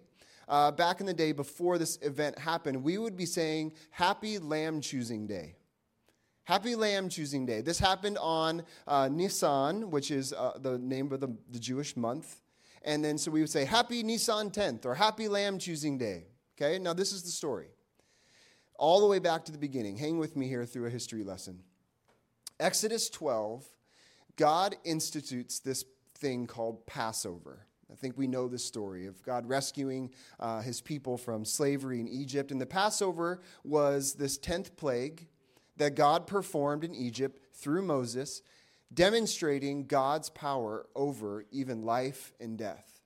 uh, 0.48 0.72
back 0.72 1.00
in 1.00 1.06
the 1.06 1.14
day 1.14 1.32
before 1.32 1.78
this 1.78 1.98
event 2.02 2.38
happened, 2.38 2.84
we 2.84 2.98
would 2.98 3.16
be 3.16 3.26
saying 3.26 3.74
Happy 3.90 4.38
Lamb 4.38 4.82
Choosing 4.82 5.28
Day. 5.28 5.56
Happy 6.44 6.76
Lamb 6.76 7.10
Choosing 7.10 7.46
Day. 7.46 7.62
This 7.62 7.80
happened 7.80 8.18
on 8.20 8.64
uh, 8.88 9.10
Nisan, 9.12 9.90
which 9.90 10.12
is 10.12 10.32
uh, 10.32 10.58
the 10.62 10.78
name 10.78 11.12
of 11.12 11.20
the, 11.20 11.36
the 11.50 11.60
Jewish 11.60 11.98
month. 11.98 12.42
And 12.84 13.04
then 13.04 13.18
so 13.18 13.32
we 13.32 13.42
would 13.42 13.50
say 13.50 13.66
Happy 13.66 14.04
Nisan 14.04 14.52
10th 14.52 14.86
or 14.86 14.94
Happy 14.94 15.28
Lamb 15.28 15.58
Choosing 15.58 15.98
Day. 15.98 16.26
Okay, 16.56 16.78
now 16.78 16.94
this 16.94 17.12
is 17.12 17.24
the 17.24 17.32
story. 17.32 17.68
All 18.78 19.02
the 19.02 19.08
way 19.08 19.20
back 19.20 19.44
to 19.46 19.52
the 19.52 19.58
beginning. 19.58 19.98
Hang 19.98 20.20
with 20.20 20.36
me 20.36 20.48
here 20.48 20.66
through 20.66 20.86
a 20.86 20.90
history 20.92 21.24
lesson. 21.24 21.64
Exodus 22.60 23.10
12, 23.10 23.66
God 24.36 24.76
institutes 24.84 25.60
this 25.60 25.84
thing 26.14 26.46
called 26.48 26.86
Passover. 26.86 27.66
I 27.92 27.96
think 27.96 28.18
we 28.18 28.28
know 28.28 28.48
the 28.48 28.60
story 28.60 29.06
of 29.06 29.22
God 29.24 29.48
rescuing 29.48 30.12
uh, 30.40 30.62
his 30.62 30.82
people 30.82 31.18
from 31.18 31.46
slavery 31.46 32.00
in 32.00 32.08
Egypt. 32.08 32.52
And 32.52 32.60
the 32.60 32.66
Passover 32.66 33.42
was 33.64 34.14
this 34.14 34.38
10th 34.40 34.76
plague 34.76 35.28
that 35.78 35.96
God 35.96 36.26
performed 36.26 36.84
in 36.84 36.96
Egypt 36.96 37.40
through 37.54 37.84
Moses, 37.84 38.42
demonstrating 38.94 39.86
God's 39.86 40.30
power 40.30 40.88
over 40.96 41.46
even 41.52 41.84
life 41.84 42.34
and 42.40 42.58
death. 42.58 43.02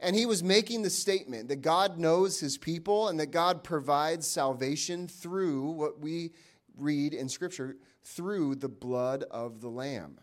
And 0.00 0.14
he 0.14 0.26
was 0.26 0.42
making 0.42 0.82
the 0.82 0.90
statement 0.90 1.48
that 1.48 1.62
God 1.62 1.98
knows 1.98 2.38
his 2.38 2.56
people 2.56 3.08
and 3.08 3.18
that 3.18 3.30
God 3.30 3.64
provides 3.64 4.28
salvation 4.28 5.08
through 5.08 5.70
what 5.70 6.00
we 6.00 6.32
read 6.76 7.14
in 7.14 7.28
Scripture 7.28 7.76
through 8.02 8.56
the 8.56 8.68
blood 8.68 9.24
of 9.30 9.60
the 9.60 9.68
Lamb. 9.68 10.20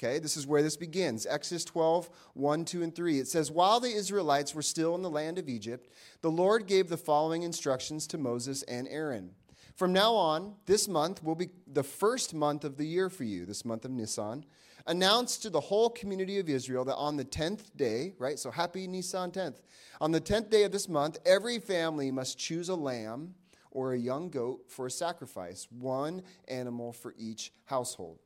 Okay, 0.00 0.20
this 0.20 0.36
is 0.36 0.46
where 0.46 0.62
this 0.62 0.76
begins. 0.76 1.26
Exodus 1.26 1.64
12, 1.64 2.08
1, 2.34 2.64
2, 2.64 2.82
and 2.84 2.94
3. 2.94 3.18
It 3.18 3.26
says, 3.26 3.50
While 3.50 3.80
the 3.80 3.92
Israelites 3.92 4.54
were 4.54 4.62
still 4.62 4.94
in 4.94 5.02
the 5.02 5.10
land 5.10 5.38
of 5.38 5.48
Egypt, 5.48 5.88
the 6.22 6.30
Lord 6.30 6.68
gave 6.68 6.88
the 6.88 6.96
following 6.96 7.42
instructions 7.42 8.06
to 8.08 8.18
Moses 8.18 8.62
and 8.62 8.86
Aaron. 8.86 9.32
From 9.74 9.92
now 9.92 10.14
on, 10.14 10.54
this 10.66 10.86
month 10.86 11.24
will 11.24 11.34
be 11.34 11.48
the 11.66 11.82
first 11.82 12.32
month 12.32 12.64
of 12.64 12.76
the 12.76 12.86
year 12.86 13.10
for 13.10 13.24
you, 13.24 13.44
this 13.44 13.64
month 13.64 13.84
of 13.84 13.90
Nisan. 13.90 14.44
Announce 14.86 15.36
to 15.38 15.50
the 15.50 15.60
whole 15.60 15.90
community 15.90 16.38
of 16.38 16.48
Israel 16.48 16.84
that 16.84 16.94
on 16.94 17.16
the 17.16 17.24
10th 17.24 17.76
day, 17.76 18.14
right? 18.20 18.38
So 18.38 18.52
happy 18.52 18.86
Nisan 18.86 19.32
10th. 19.32 19.56
On 20.00 20.12
the 20.12 20.20
10th 20.20 20.48
day 20.48 20.62
of 20.62 20.70
this 20.70 20.88
month, 20.88 21.18
every 21.26 21.58
family 21.58 22.12
must 22.12 22.38
choose 22.38 22.68
a 22.68 22.76
lamb 22.76 23.34
or 23.72 23.94
a 23.94 23.98
young 23.98 24.30
goat 24.30 24.64
for 24.68 24.86
a 24.86 24.90
sacrifice, 24.92 25.66
one 25.70 26.22
animal 26.46 26.92
for 26.92 27.14
each 27.18 27.52
household. 27.64 28.20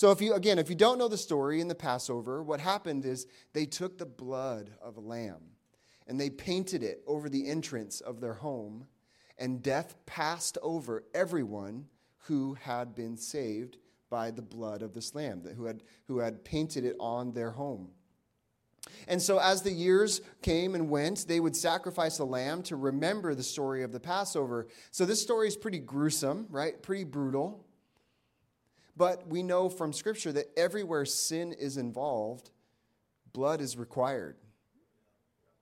So 0.00 0.10
if 0.10 0.22
you 0.22 0.32
again, 0.32 0.58
if 0.58 0.70
you 0.70 0.76
don't 0.76 0.96
know 0.96 1.08
the 1.08 1.18
story 1.18 1.60
in 1.60 1.68
the 1.68 1.74
Passover, 1.74 2.42
what 2.42 2.58
happened 2.58 3.04
is 3.04 3.26
they 3.52 3.66
took 3.66 3.98
the 3.98 4.06
blood 4.06 4.70
of 4.80 4.96
a 4.96 5.00
lamb 5.00 5.42
and 6.06 6.18
they 6.18 6.30
painted 6.30 6.82
it 6.82 7.02
over 7.06 7.28
the 7.28 7.46
entrance 7.46 8.00
of 8.00 8.18
their 8.18 8.32
home 8.32 8.86
and 9.36 9.62
death 9.62 9.96
passed 10.06 10.56
over 10.62 11.04
everyone 11.12 11.84
who 12.20 12.54
had 12.54 12.94
been 12.94 13.14
saved 13.14 13.76
by 14.08 14.30
the 14.30 14.40
blood 14.40 14.80
of 14.80 14.94
this 14.94 15.14
lamb, 15.14 15.42
who 15.54 15.66
had, 15.66 15.82
who 16.06 16.20
had 16.20 16.46
painted 16.46 16.86
it 16.86 16.96
on 16.98 17.34
their 17.34 17.50
home. 17.50 17.90
And 19.06 19.20
so, 19.20 19.36
as 19.38 19.60
the 19.60 19.70
years 19.70 20.22
came 20.40 20.74
and 20.74 20.88
went, 20.88 21.28
they 21.28 21.40
would 21.40 21.54
sacrifice 21.54 22.20
a 22.20 22.24
lamb 22.24 22.62
to 22.62 22.76
remember 22.76 23.34
the 23.34 23.42
story 23.42 23.82
of 23.82 23.92
the 23.92 24.00
Passover. 24.00 24.66
So, 24.92 25.04
this 25.04 25.20
story 25.20 25.46
is 25.46 25.58
pretty 25.58 25.78
gruesome, 25.78 26.46
right? 26.48 26.82
Pretty 26.82 27.04
brutal. 27.04 27.66
But 29.00 29.26
we 29.26 29.42
know 29.42 29.70
from 29.70 29.94
Scripture 29.94 30.30
that 30.32 30.50
everywhere 30.58 31.06
sin 31.06 31.54
is 31.54 31.78
involved, 31.78 32.50
blood 33.32 33.62
is 33.62 33.78
required. 33.78 34.36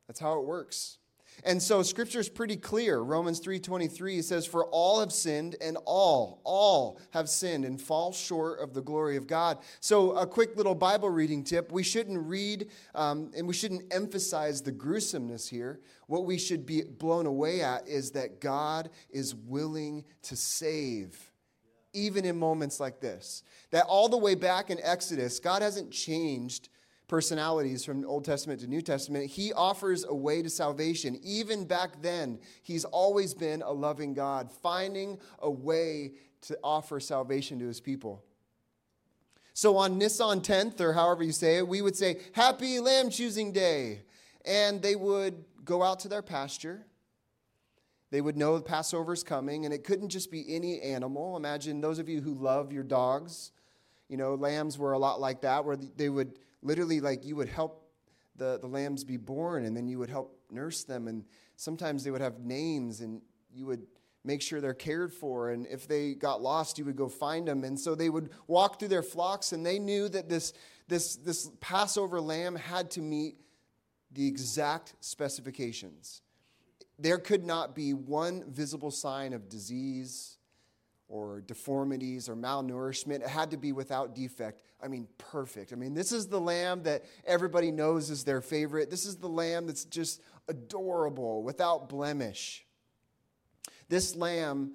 That's 0.09 0.18
how 0.18 0.40
it 0.40 0.45
works. 0.45 0.99
And 1.45 1.62
so 1.62 1.85
scripture 1.85 2.18
is 2.18 2.28
pretty 2.28 2.57
clear. 2.57 2.99
Romans 2.99 3.38
3:23 3.38 4.23
says 4.23 4.45
for 4.45 4.64
all 4.64 4.99
have 4.99 5.12
sinned 5.12 5.54
and 5.61 5.76
all 5.85 6.40
all 6.42 6.99
have 7.12 7.28
sinned 7.28 7.64
and 7.64 7.80
fall 7.80 8.11
short 8.11 8.59
of 8.59 8.75
the 8.75 8.83
glory 8.83 9.16
of 9.16 9.28
God. 9.28 9.59
So 9.78 10.16
a 10.16 10.26
quick 10.26 10.57
little 10.57 10.75
Bible 10.75 11.11
reading 11.11 11.45
tip, 11.45 11.71
we 11.71 11.85
shouldn't 11.85 12.18
read 12.26 12.71
um, 12.97 13.30
and 13.37 13.47
we 13.47 13.54
shouldn't 13.54 13.95
emphasize 13.95 14.62
the 14.62 14.73
gruesomeness 14.73 15.49
here. 15.49 15.78
What 16.09 16.25
we 16.25 16.38
should 16.38 16.66
be 16.66 16.83
blown 16.83 17.26
away 17.26 17.61
at 17.61 17.87
is 17.87 18.11
that 18.12 18.40
God 18.40 18.90
is 19.11 19.37
willing 19.37 20.04
to 20.23 20.35
save 20.35 21.30
even 21.92 22.25
in 22.25 22.38
moments 22.38 22.80
like 22.80 23.00
this. 23.00 23.42
That 23.71 23.87
all 23.87 24.09
the 24.09 24.16
way 24.16 24.35
back 24.35 24.71
in 24.71 24.78
Exodus, 24.83 25.38
God 25.38 25.62
hasn't 25.62 25.90
changed 25.90 26.68
personalities 27.09 27.85
from 27.85 28.07
Old 28.07 28.25
Testament 28.25 28.61
to 28.61 28.66
New 28.66 28.83
Testament, 28.83 29.26
he 29.26 29.52
offers 29.54 30.04
a 30.04 30.14
way 30.14 30.42
to 30.42 30.50
salvation. 30.50 31.18
Even 31.25 31.64
back 31.64 32.02
then, 32.02 32.38
he's 32.62 32.85
always 32.85 33.33
been 33.35 33.62
a 33.62 33.73
loving 33.73 34.12
God, 34.12 34.52
finding 34.52 35.18
a 35.40 35.50
way 35.50 36.12
to 36.42 36.59
offer 36.62 37.00
salvation 37.00 37.59
to 37.59 37.66
his 37.66 37.80
people. 37.80 38.23
So 39.54 39.76
on 39.76 39.99
Nisan 39.99 40.40
10th, 40.40 40.80
or 40.80 40.92
however 40.92 41.25
you 41.25 41.33
say 41.33 41.57
it, 41.57 41.66
we 41.66 41.83
would 41.83 41.97
say, 41.97 42.18
Happy 42.33 42.78
Lamb 42.78 43.11
Choosing 43.11 43.52
Day. 43.52 44.02
And 44.45 44.80
they 44.80 44.95
would 44.95 45.45
go 45.64 45.83
out 45.83 46.00
to 46.00 46.09
their 46.09 46.23
pasture. 46.23 46.87
They 48.10 48.20
would 48.20 48.36
know 48.36 48.56
the 48.56 48.62
Passover's 48.64 49.22
coming, 49.22 49.64
and 49.64 49.74
it 49.74 49.84
couldn't 49.84 50.08
just 50.08 50.30
be 50.30 50.44
any 50.48 50.80
animal. 50.80 51.36
Imagine 51.36 51.80
those 51.80 51.98
of 51.98 52.08
you 52.08 52.20
who 52.20 52.34
love 52.34 52.72
your 52.72 52.82
dogs. 52.82 53.52
You 54.08 54.16
know, 54.16 54.34
lambs 54.34 54.78
were 54.78 54.92
a 54.92 54.98
lot 54.98 55.20
like 55.20 55.42
that, 55.42 55.64
where 55.64 55.76
they 55.76 56.08
would 56.08 56.38
literally 56.62 57.00
like 57.00 57.24
you 57.24 57.36
would 57.36 57.48
help 57.48 57.88
the, 58.38 58.58
the 58.58 58.66
lambs 58.66 59.04
be 59.04 59.16
born 59.16 59.64
and 59.64 59.76
then 59.76 59.88
you 59.88 59.98
would 59.98 60.08
help 60.08 60.38
nurse 60.50 60.84
them 60.84 61.08
and 61.08 61.24
sometimes 61.56 62.04
they 62.04 62.10
would 62.10 62.20
have 62.20 62.40
names 62.40 63.00
and 63.00 63.20
you 63.52 63.66
would 63.66 63.86
make 64.24 64.40
sure 64.40 64.60
they're 64.60 64.74
cared 64.74 65.12
for 65.12 65.50
and 65.50 65.66
if 65.66 65.86
they 65.86 66.14
got 66.14 66.40
lost 66.40 66.78
you 66.78 66.84
would 66.84 66.96
go 66.96 67.08
find 67.08 67.46
them 67.46 67.64
and 67.64 67.78
so 67.78 67.94
they 67.94 68.08
would 68.08 68.30
walk 68.46 68.78
through 68.78 68.88
their 68.88 69.02
flocks 69.02 69.52
and 69.52 69.64
they 69.66 69.78
knew 69.78 70.08
that 70.08 70.28
this 70.28 70.52
this 70.86 71.16
this 71.16 71.50
passover 71.60 72.20
lamb 72.20 72.54
had 72.54 72.90
to 72.90 73.00
meet 73.00 73.36
the 74.12 74.26
exact 74.26 74.94
specifications 75.00 76.22
there 76.99 77.19
could 77.19 77.45
not 77.45 77.75
be 77.75 77.95
one 77.95 78.45
visible 78.50 78.90
sign 78.90 79.33
of 79.33 79.49
disease 79.49 80.38
or 81.09 81.40
deformities 81.40 82.28
or 82.28 82.37
malnourishment. 82.37 83.23
It 83.23 83.28
had 83.28 83.52
to 83.52 83.57
be 83.57 83.73
without 83.73 84.14
defect. 84.14 84.62
I 84.83 84.88
mean, 84.88 85.09
perfect. 85.17 85.73
I 85.73 85.76
mean, 85.76 85.95
this 85.95 86.12
is 86.12 86.26
the 86.26 86.40
lamb 86.40 86.83
that 86.83 87.05
everybody 87.26 87.71
knows 87.71 88.11
is 88.11 88.25
their 88.25 88.40
favorite. 88.40 88.90
This 88.90 89.07
is 89.07 89.17
the 89.17 89.28
lamb 89.28 89.67
that's 89.67 89.85
just 89.85 90.21
adorable, 90.49 91.43
without 91.43 91.88
blemish. 91.88 92.67
This 93.88 94.14
lamb, 94.17 94.75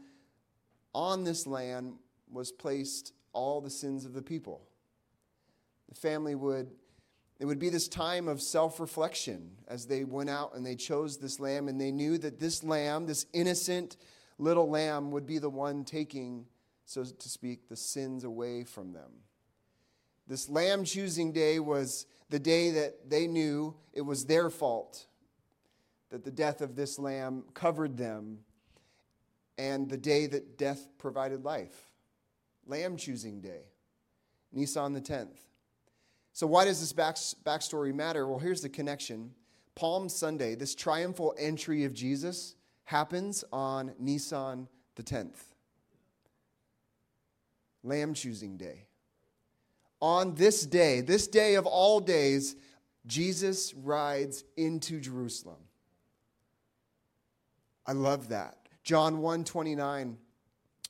on 0.94 1.24
this 1.24 1.46
lamb, 1.46 2.00
was 2.32 2.51
placed 2.51 3.13
all 3.32 3.62
the 3.62 3.70
sins 3.70 4.06
of 4.06 4.13
the 4.13 4.22
people. 4.22 4.62
The 5.89 5.96
family 5.96 6.34
would, 6.34 6.72
it 7.43 7.45
would 7.45 7.59
be 7.59 7.67
this 7.67 7.89
time 7.89 8.29
of 8.29 8.41
self 8.41 8.79
reflection 8.79 9.51
as 9.67 9.85
they 9.85 10.05
went 10.05 10.29
out 10.29 10.55
and 10.55 10.65
they 10.65 10.77
chose 10.77 11.17
this 11.17 11.41
lamb, 11.41 11.67
and 11.67 11.79
they 11.79 11.91
knew 11.91 12.17
that 12.19 12.39
this 12.39 12.63
lamb, 12.63 13.05
this 13.05 13.25
innocent, 13.33 13.97
little 14.38 14.69
lamb 14.69 15.12
would 15.12 15.25
be 15.25 15.39
the 15.39 15.50
one 15.50 15.83
taking, 15.83 16.45
so 16.85 17.03
to 17.03 17.27
speak, 17.27 17.67
the 17.67 17.75
sins 17.75 18.23
away 18.23 18.63
from 18.63 18.93
them. 18.93 19.12
This 20.25 20.47
lamb 20.47 20.85
choosing 20.85 21.33
day 21.33 21.59
was 21.59 22.05
the 22.29 22.39
day 22.39 22.71
that 22.71 23.09
they 23.09 23.27
knew 23.27 23.75
it 23.91 24.03
was 24.03 24.23
their 24.23 24.50
fault 24.50 25.05
that 26.12 26.23
the 26.23 26.31
death 26.31 26.62
of 26.62 26.77
this 26.77 26.97
lamb 26.97 27.43
covered 27.53 27.97
them, 27.97 28.39
and 29.57 29.89
the 29.89 29.97
day 29.97 30.27
that 30.27 30.57
death 30.57 30.88
provided 30.97 31.43
life. 31.43 31.91
Lamb 32.65 32.95
choosing 32.95 33.41
day, 33.41 33.63
Nisan 34.53 34.93
the 34.93 35.01
10th. 35.01 35.39
So, 36.33 36.47
why 36.47 36.65
does 36.65 36.79
this 36.79 36.93
back, 36.93 37.15
backstory 37.45 37.93
matter? 37.93 38.27
Well, 38.27 38.39
here's 38.39 38.61
the 38.61 38.69
connection. 38.69 39.31
Palm 39.75 40.09
Sunday, 40.09 40.55
this 40.55 40.75
triumphal 40.75 41.35
entry 41.37 41.85
of 41.85 41.93
Jesus, 41.93 42.55
happens 42.85 43.43
on 43.51 43.93
Nisan 43.99 44.67
the 44.95 45.03
10th, 45.03 45.37
Lamb 47.83 48.13
choosing 48.13 48.57
day. 48.57 48.87
On 50.01 50.35
this 50.35 50.65
day, 50.65 51.01
this 51.01 51.27
day 51.27 51.55
of 51.55 51.65
all 51.65 51.99
days, 51.99 52.55
Jesus 53.05 53.73
rides 53.73 54.43
into 54.57 54.99
Jerusalem. 54.99 55.57
I 57.85 57.93
love 57.93 58.29
that. 58.29 58.57
John 58.83 59.19
1 59.19 59.43
29, 59.43 60.17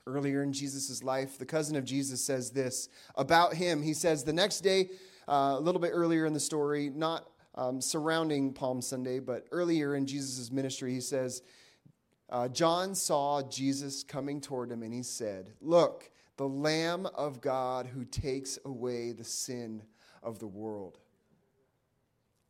earlier 0.07 0.41
in 0.41 0.53
Jesus' 0.53 1.03
life, 1.03 1.37
the 1.37 1.45
cousin 1.45 1.75
of 1.75 1.85
Jesus 1.85 2.23
says 2.23 2.51
this 2.51 2.89
about 3.15 3.53
him. 3.53 3.81
He 3.81 3.93
says, 3.93 4.23
The 4.23 4.33
next 4.33 4.61
day, 4.61 4.89
uh, 5.27 5.55
a 5.57 5.59
little 5.59 5.81
bit 5.81 5.91
earlier 5.93 6.25
in 6.25 6.33
the 6.33 6.39
story, 6.39 6.89
not 6.89 7.29
um, 7.55 7.81
surrounding 7.81 8.53
Palm 8.53 8.81
Sunday, 8.81 9.19
but 9.19 9.45
earlier 9.51 9.95
in 9.95 10.05
Jesus' 10.05 10.51
ministry, 10.51 10.93
he 10.93 11.01
says, 11.01 11.41
uh, 12.29 12.47
John 12.47 12.95
saw 12.95 13.43
Jesus 13.43 14.03
coming 14.03 14.41
toward 14.41 14.71
him 14.71 14.81
and 14.81 14.93
he 14.93 15.03
said, 15.03 15.53
Look, 15.61 16.09
the 16.37 16.47
Lamb 16.47 17.05
of 17.05 17.41
God 17.41 17.85
who 17.85 18.05
takes 18.05 18.57
away 18.65 19.11
the 19.11 19.23
sin 19.23 19.83
of 20.23 20.39
the 20.39 20.47
world. 20.47 20.97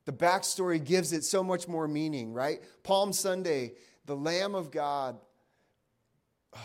The 0.05 0.13
backstory 0.13 0.83
gives 0.83 1.13
it 1.13 1.23
so 1.23 1.43
much 1.43 1.67
more 1.67 1.87
meaning, 1.87 2.33
right? 2.33 2.61
Palm 2.83 3.13
Sunday, 3.13 3.73
the 4.05 4.15
Lamb 4.15 4.55
of 4.55 4.71
God. 4.71 5.17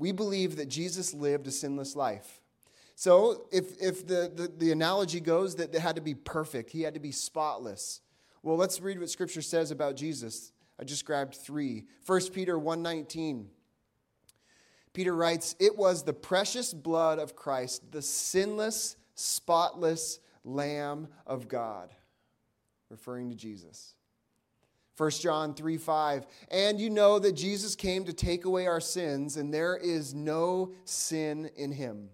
We 0.00 0.12
believe 0.12 0.58
that 0.58 0.68
Jesus 0.68 1.12
lived 1.12 1.48
a 1.48 1.50
sinless 1.50 1.96
life. 1.96 2.37
So, 2.98 3.46
if, 3.52 3.80
if 3.80 4.08
the, 4.08 4.28
the, 4.34 4.48
the 4.58 4.72
analogy 4.72 5.20
goes 5.20 5.54
that 5.54 5.72
it 5.72 5.80
had 5.80 5.94
to 5.94 6.02
be 6.02 6.14
perfect, 6.14 6.70
he 6.70 6.82
had 6.82 6.94
to 6.94 7.00
be 7.00 7.12
spotless. 7.12 8.00
Well, 8.42 8.56
let's 8.56 8.80
read 8.80 8.98
what 8.98 9.08
Scripture 9.08 9.40
says 9.40 9.70
about 9.70 9.94
Jesus. 9.94 10.50
I 10.80 10.82
just 10.82 11.04
grabbed 11.04 11.36
three. 11.36 11.84
1 12.06 12.20
Peter 12.32 12.58
1.19. 12.58 13.46
Peter 14.94 15.14
writes, 15.14 15.54
It 15.60 15.78
was 15.78 16.02
the 16.02 16.12
precious 16.12 16.74
blood 16.74 17.20
of 17.20 17.36
Christ, 17.36 17.92
the 17.92 18.02
sinless, 18.02 18.96
spotless 19.14 20.18
Lamb 20.42 21.06
of 21.24 21.46
God 21.46 21.94
referring 22.90 23.30
to 23.30 23.36
Jesus. 23.36 23.94
1 24.96 25.10
John 25.12 25.54
3 25.54 25.76
5. 25.76 26.26
And 26.50 26.80
you 26.80 26.90
know 26.90 27.20
that 27.20 27.36
Jesus 27.36 27.76
came 27.76 28.06
to 28.06 28.12
take 28.12 28.44
away 28.44 28.66
our 28.66 28.80
sins, 28.80 29.36
and 29.36 29.54
there 29.54 29.76
is 29.76 30.14
no 30.14 30.72
sin 30.84 31.48
in 31.54 31.70
him. 31.70 32.08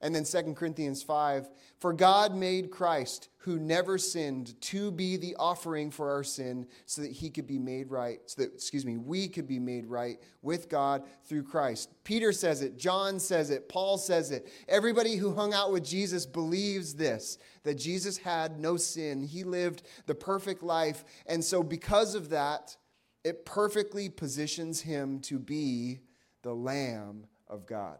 And 0.00 0.14
then 0.14 0.24
2 0.24 0.54
Corinthians 0.54 1.02
5 1.02 1.48
For 1.78 1.92
God 1.92 2.34
made 2.34 2.70
Christ, 2.70 3.28
who 3.38 3.58
never 3.58 3.96
sinned, 3.96 4.60
to 4.60 4.90
be 4.90 5.16
the 5.16 5.34
offering 5.36 5.90
for 5.90 6.10
our 6.10 6.22
sin, 6.22 6.66
so 6.84 7.00
that 7.00 7.12
he 7.12 7.30
could 7.30 7.46
be 7.46 7.58
made 7.58 7.90
right, 7.90 8.20
so 8.26 8.42
that, 8.42 8.52
excuse 8.52 8.84
me, 8.84 8.98
we 8.98 9.26
could 9.26 9.46
be 9.46 9.58
made 9.58 9.86
right 9.86 10.20
with 10.42 10.68
God 10.68 11.04
through 11.24 11.44
Christ. 11.44 11.90
Peter 12.04 12.30
says 12.32 12.60
it, 12.60 12.76
John 12.76 13.18
says 13.18 13.50
it, 13.50 13.68
Paul 13.70 13.96
says 13.96 14.30
it. 14.30 14.52
Everybody 14.68 15.16
who 15.16 15.34
hung 15.34 15.54
out 15.54 15.72
with 15.72 15.84
Jesus 15.84 16.26
believes 16.26 16.94
this 16.94 17.38
that 17.62 17.78
Jesus 17.78 18.18
had 18.18 18.60
no 18.60 18.76
sin. 18.76 19.22
He 19.22 19.42
lived 19.42 19.82
the 20.06 20.14
perfect 20.14 20.62
life. 20.62 21.04
And 21.26 21.42
so, 21.42 21.62
because 21.62 22.14
of 22.14 22.28
that, 22.28 22.76
it 23.24 23.44
perfectly 23.44 24.08
positions 24.08 24.82
him 24.82 25.18
to 25.20 25.38
be 25.38 26.00
the 26.42 26.54
Lamb 26.54 27.26
of 27.48 27.66
God 27.66 27.98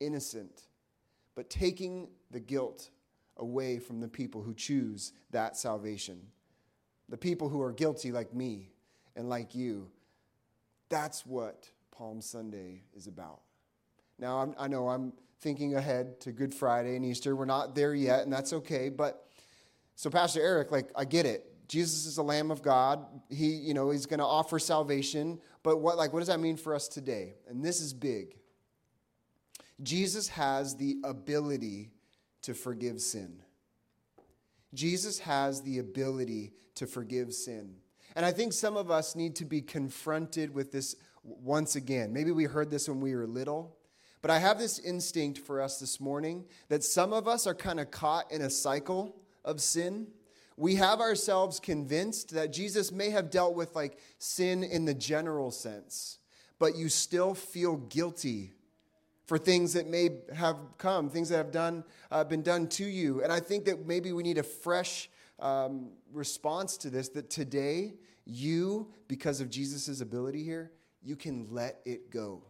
innocent, 0.00 0.62
but 1.34 1.50
taking 1.50 2.08
the 2.30 2.40
guilt 2.40 2.90
away 3.36 3.78
from 3.78 4.00
the 4.00 4.08
people 4.08 4.42
who 4.42 4.54
choose 4.54 5.12
that 5.30 5.56
salvation. 5.56 6.20
The 7.08 7.16
people 7.16 7.48
who 7.48 7.60
are 7.60 7.72
guilty, 7.72 8.10
like 8.10 8.34
me 8.34 8.70
and 9.14 9.28
like 9.28 9.54
you. 9.54 9.88
That's 10.88 11.24
what 11.24 11.70
Palm 11.90 12.20
Sunday 12.20 12.82
is 12.94 13.06
about. 13.06 13.40
Now, 14.18 14.38
I'm, 14.38 14.54
i 14.58 14.66
know 14.66 14.88
I'm 14.88 15.12
thinking 15.40 15.74
ahead 15.74 16.20
to 16.20 16.32
Good 16.32 16.54
Friday 16.54 16.96
and 16.96 17.04
Easter. 17.04 17.36
We're 17.36 17.44
not 17.44 17.74
there 17.74 17.94
yet, 17.94 18.22
and 18.22 18.32
that's 18.32 18.52
okay. 18.52 18.88
But 18.88 19.26
so, 19.94 20.10
Pastor 20.10 20.40
Eric, 20.40 20.70
like, 20.72 20.88
I 20.96 21.04
get 21.04 21.26
it. 21.26 21.46
Jesus 21.68 22.06
is 22.06 22.16
the 22.16 22.22
Lamb 22.22 22.50
of 22.50 22.62
God. 22.62 23.04
He, 23.28 23.46
you 23.46 23.74
know, 23.74 23.90
he's 23.90 24.06
going 24.06 24.20
to 24.20 24.24
offer 24.24 24.58
salvation. 24.58 25.40
But 25.62 25.78
what, 25.78 25.96
like, 25.96 26.12
what 26.12 26.20
does 26.20 26.28
that 26.28 26.40
mean 26.40 26.56
for 26.56 26.74
us 26.74 26.88
today? 26.88 27.34
And 27.48 27.64
this 27.64 27.80
is 27.80 27.92
big. 27.92 28.36
Jesus 29.82 30.28
has 30.28 30.76
the 30.76 30.96
ability 31.04 31.90
to 32.42 32.54
forgive 32.54 33.00
sin. 33.00 33.42
Jesus 34.72 35.18
has 35.20 35.62
the 35.62 35.78
ability 35.78 36.52
to 36.76 36.86
forgive 36.86 37.34
sin. 37.34 37.76
And 38.14 38.24
I 38.24 38.32
think 38.32 38.52
some 38.52 38.76
of 38.76 38.90
us 38.90 39.14
need 39.14 39.36
to 39.36 39.44
be 39.44 39.60
confronted 39.60 40.54
with 40.54 40.72
this 40.72 40.96
once 41.22 41.76
again. 41.76 42.12
Maybe 42.12 42.30
we 42.30 42.44
heard 42.44 42.70
this 42.70 42.88
when 42.88 43.00
we 43.00 43.14
were 43.14 43.26
little, 43.26 43.76
but 44.22 44.30
I 44.30 44.38
have 44.38 44.58
this 44.58 44.78
instinct 44.78 45.38
for 45.38 45.60
us 45.60 45.78
this 45.78 46.00
morning 46.00 46.44
that 46.68 46.82
some 46.82 47.12
of 47.12 47.28
us 47.28 47.46
are 47.46 47.54
kind 47.54 47.78
of 47.78 47.90
caught 47.90 48.30
in 48.32 48.42
a 48.42 48.50
cycle 48.50 49.16
of 49.44 49.60
sin. 49.60 50.06
We 50.56 50.76
have 50.76 51.00
ourselves 51.00 51.60
convinced 51.60 52.34
that 52.34 52.52
Jesus 52.52 52.90
may 52.90 53.10
have 53.10 53.30
dealt 53.30 53.54
with 53.54 53.74
like 53.74 53.98
sin 54.18 54.64
in 54.64 54.84
the 54.86 54.94
general 54.94 55.50
sense, 55.50 56.18
but 56.58 56.76
you 56.76 56.88
still 56.88 57.34
feel 57.34 57.76
guilty 57.76 58.52
for 59.26 59.38
things 59.38 59.72
that 59.72 59.88
may 59.88 60.10
have 60.34 60.56
come, 60.78 61.10
things 61.10 61.28
that 61.28 61.36
have 61.36 61.50
done, 61.50 61.84
uh, 62.10 62.24
been 62.24 62.42
done 62.42 62.68
to 62.68 62.84
you. 62.84 63.22
And 63.22 63.32
I 63.32 63.40
think 63.40 63.64
that 63.64 63.86
maybe 63.86 64.12
we 64.12 64.22
need 64.22 64.38
a 64.38 64.42
fresh 64.42 65.10
um, 65.40 65.90
response 66.12 66.76
to 66.78 66.90
this 66.90 67.08
that 67.10 67.28
today, 67.28 67.94
you, 68.24 68.92
because 69.08 69.40
of 69.40 69.50
Jesus' 69.50 70.00
ability 70.00 70.42
here, 70.42 70.72
you 71.02 71.16
can 71.16 71.46
let 71.50 71.80
it 71.84 72.10
go. 72.10 72.42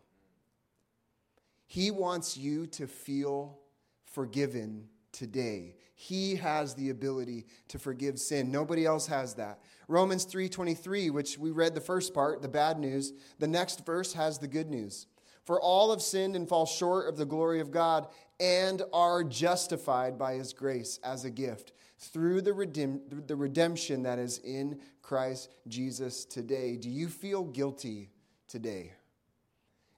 He 1.67 1.91
wants 1.91 2.37
you 2.37 2.67
to 2.69 2.87
feel 2.87 3.59
forgiven 4.05 4.89
today. 5.12 5.77
He 5.95 6.37
has 6.37 6.75
the 6.75 6.91
ability 6.91 7.47
to 7.69 7.79
forgive 7.79 8.19
sin. 8.19 8.53
Nobody 8.53 8.85
else 8.85 9.07
has 9.07 9.35
that. 9.35 9.61
Romans 9.89 10.27
3:23, 10.27 11.11
which 11.11 11.39
we 11.39 11.51
read 11.51 11.75
the 11.75 11.81
first 11.81 12.12
part, 12.12 12.43
the 12.43 12.49
bad 12.49 12.79
news, 12.79 13.12
the 13.39 13.47
next 13.47 13.85
verse 13.87 14.12
has 14.12 14.39
the 14.39 14.49
good 14.49 14.71
news. 14.71 15.07
For 15.46 15.61
all 15.61 15.90
have 15.90 16.02
sinned 16.02 16.35
and 16.35 16.48
fall 16.48 16.66
short 16.66 17.09
of 17.09 17.16
the 17.16 17.24
glory 17.24 17.61
of 17.61 17.70
God 17.70 18.09
and 18.40 18.82
are 18.92 19.22
justified 19.22 20.18
by 20.18 20.35
his 20.35 20.52
grace 20.52 20.98
as 21.04 21.24
a 21.24 21.30
gift 21.30 21.72
through 21.98 22.42
the, 22.42 23.00
the 23.26 23.37
redemption 23.37 24.02
that 24.02 24.18
is 24.18 24.38
in 24.38 24.80
Christ 25.02 25.54
Jesus 25.68 26.24
today. 26.24 26.76
Do 26.76 26.90
you 26.90 27.09
feel 27.09 27.44
guilty 27.44 28.11
today? 28.48 28.92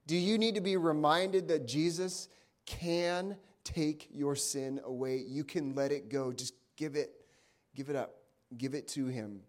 Do 0.06 0.16
you 0.16 0.36
need 0.36 0.54
to 0.54 0.60
be 0.60 0.76
reminded 0.76 1.48
that 1.48 1.66
Jesus 1.66 2.28
can 2.66 3.34
take 3.64 4.08
your 4.12 4.36
sin 4.36 4.80
away? 4.84 5.24
You 5.26 5.44
can 5.44 5.74
let 5.74 5.92
it 5.92 6.10
go. 6.10 6.30
Just 6.30 6.52
give 6.76 6.94
it, 6.94 7.10
give 7.74 7.88
it 7.88 7.96
up, 7.96 8.16
give 8.58 8.74
it 8.74 8.86
to 8.88 9.06
him. 9.06 9.40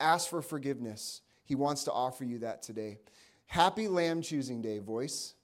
Ask 0.00 0.28
for 0.28 0.42
forgiveness. 0.42 1.22
He 1.46 1.54
wants 1.54 1.84
to 1.84 1.92
offer 1.92 2.24
you 2.24 2.40
that 2.40 2.62
today. 2.62 2.98
Happy 3.46 3.88
Lamb 3.88 4.20
Choosing 4.20 4.60
Day, 4.60 4.80
voice. 4.80 5.34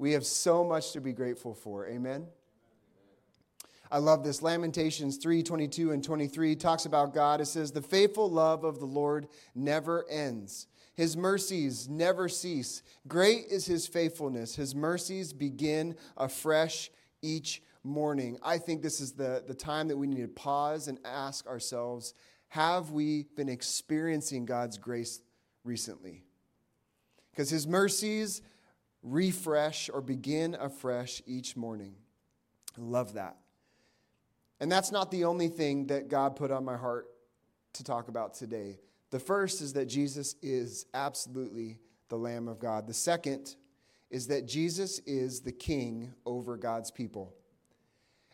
We 0.00 0.12
have 0.12 0.24
so 0.24 0.64
much 0.64 0.92
to 0.92 1.00
be 1.02 1.12
grateful 1.12 1.52
for. 1.52 1.86
Amen. 1.86 2.26
I 3.90 3.98
love 3.98 4.24
this. 4.24 4.40
Lamentations 4.40 5.18
3 5.18 5.42
22 5.42 5.92
and 5.92 6.02
23 6.02 6.56
talks 6.56 6.86
about 6.86 7.12
God. 7.12 7.42
It 7.42 7.46
says, 7.46 7.70
The 7.70 7.82
faithful 7.82 8.30
love 8.30 8.64
of 8.64 8.78
the 8.78 8.86
Lord 8.86 9.28
never 9.54 10.08
ends. 10.08 10.68
His 10.94 11.18
mercies 11.18 11.86
never 11.86 12.30
cease. 12.30 12.82
Great 13.08 13.44
is 13.50 13.66
his 13.66 13.86
faithfulness. 13.86 14.56
His 14.56 14.74
mercies 14.74 15.34
begin 15.34 15.96
afresh 16.16 16.90
each 17.20 17.62
morning. 17.84 18.38
I 18.42 18.56
think 18.56 18.80
this 18.80 19.02
is 19.02 19.12
the, 19.12 19.44
the 19.46 19.52
time 19.52 19.88
that 19.88 19.98
we 19.98 20.06
need 20.06 20.22
to 20.22 20.28
pause 20.28 20.88
and 20.88 20.98
ask 21.04 21.46
ourselves 21.46 22.14
Have 22.48 22.90
we 22.90 23.26
been 23.36 23.50
experiencing 23.50 24.46
God's 24.46 24.78
grace 24.78 25.20
recently? 25.62 26.24
Because 27.32 27.50
his 27.50 27.66
mercies 27.66 28.40
refresh 29.02 29.88
or 29.92 30.00
begin 30.00 30.54
afresh 30.54 31.22
each 31.26 31.56
morning. 31.56 31.94
I 32.76 32.82
love 32.82 33.14
that. 33.14 33.36
And 34.60 34.70
that's 34.70 34.92
not 34.92 35.10
the 35.10 35.24
only 35.24 35.48
thing 35.48 35.86
that 35.86 36.08
God 36.08 36.36
put 36.36 36.50
on 36.50 36.64
my 36.64 36.76
heart 36.76 37.06
to 37.74 37.84
talk 37.84 38.08
about 38.08 38.34
today. 38.34 38.78
The 39.10 39.18
first 39.18 39.60
is 39.60 39.72
that 39.72 39.86
Jesus 39.86 40.34
is 40.42 40.86
absolutely 40.92 41.78
the 42.08 42.16
Lamb 42.16 42.46
of 42.46 42.58
God. 42.58 42.86
The 42.86 42.94
second 42.94 43.56
is 44.10 44.26
that 44.26 44.46
Jesus 44.46 44.98
is 45.00 45.40
the 45.40 45.52
King 45.52 46.12
over 46.26 46.56
God's 46.56 46.90
people. 46.90 47.34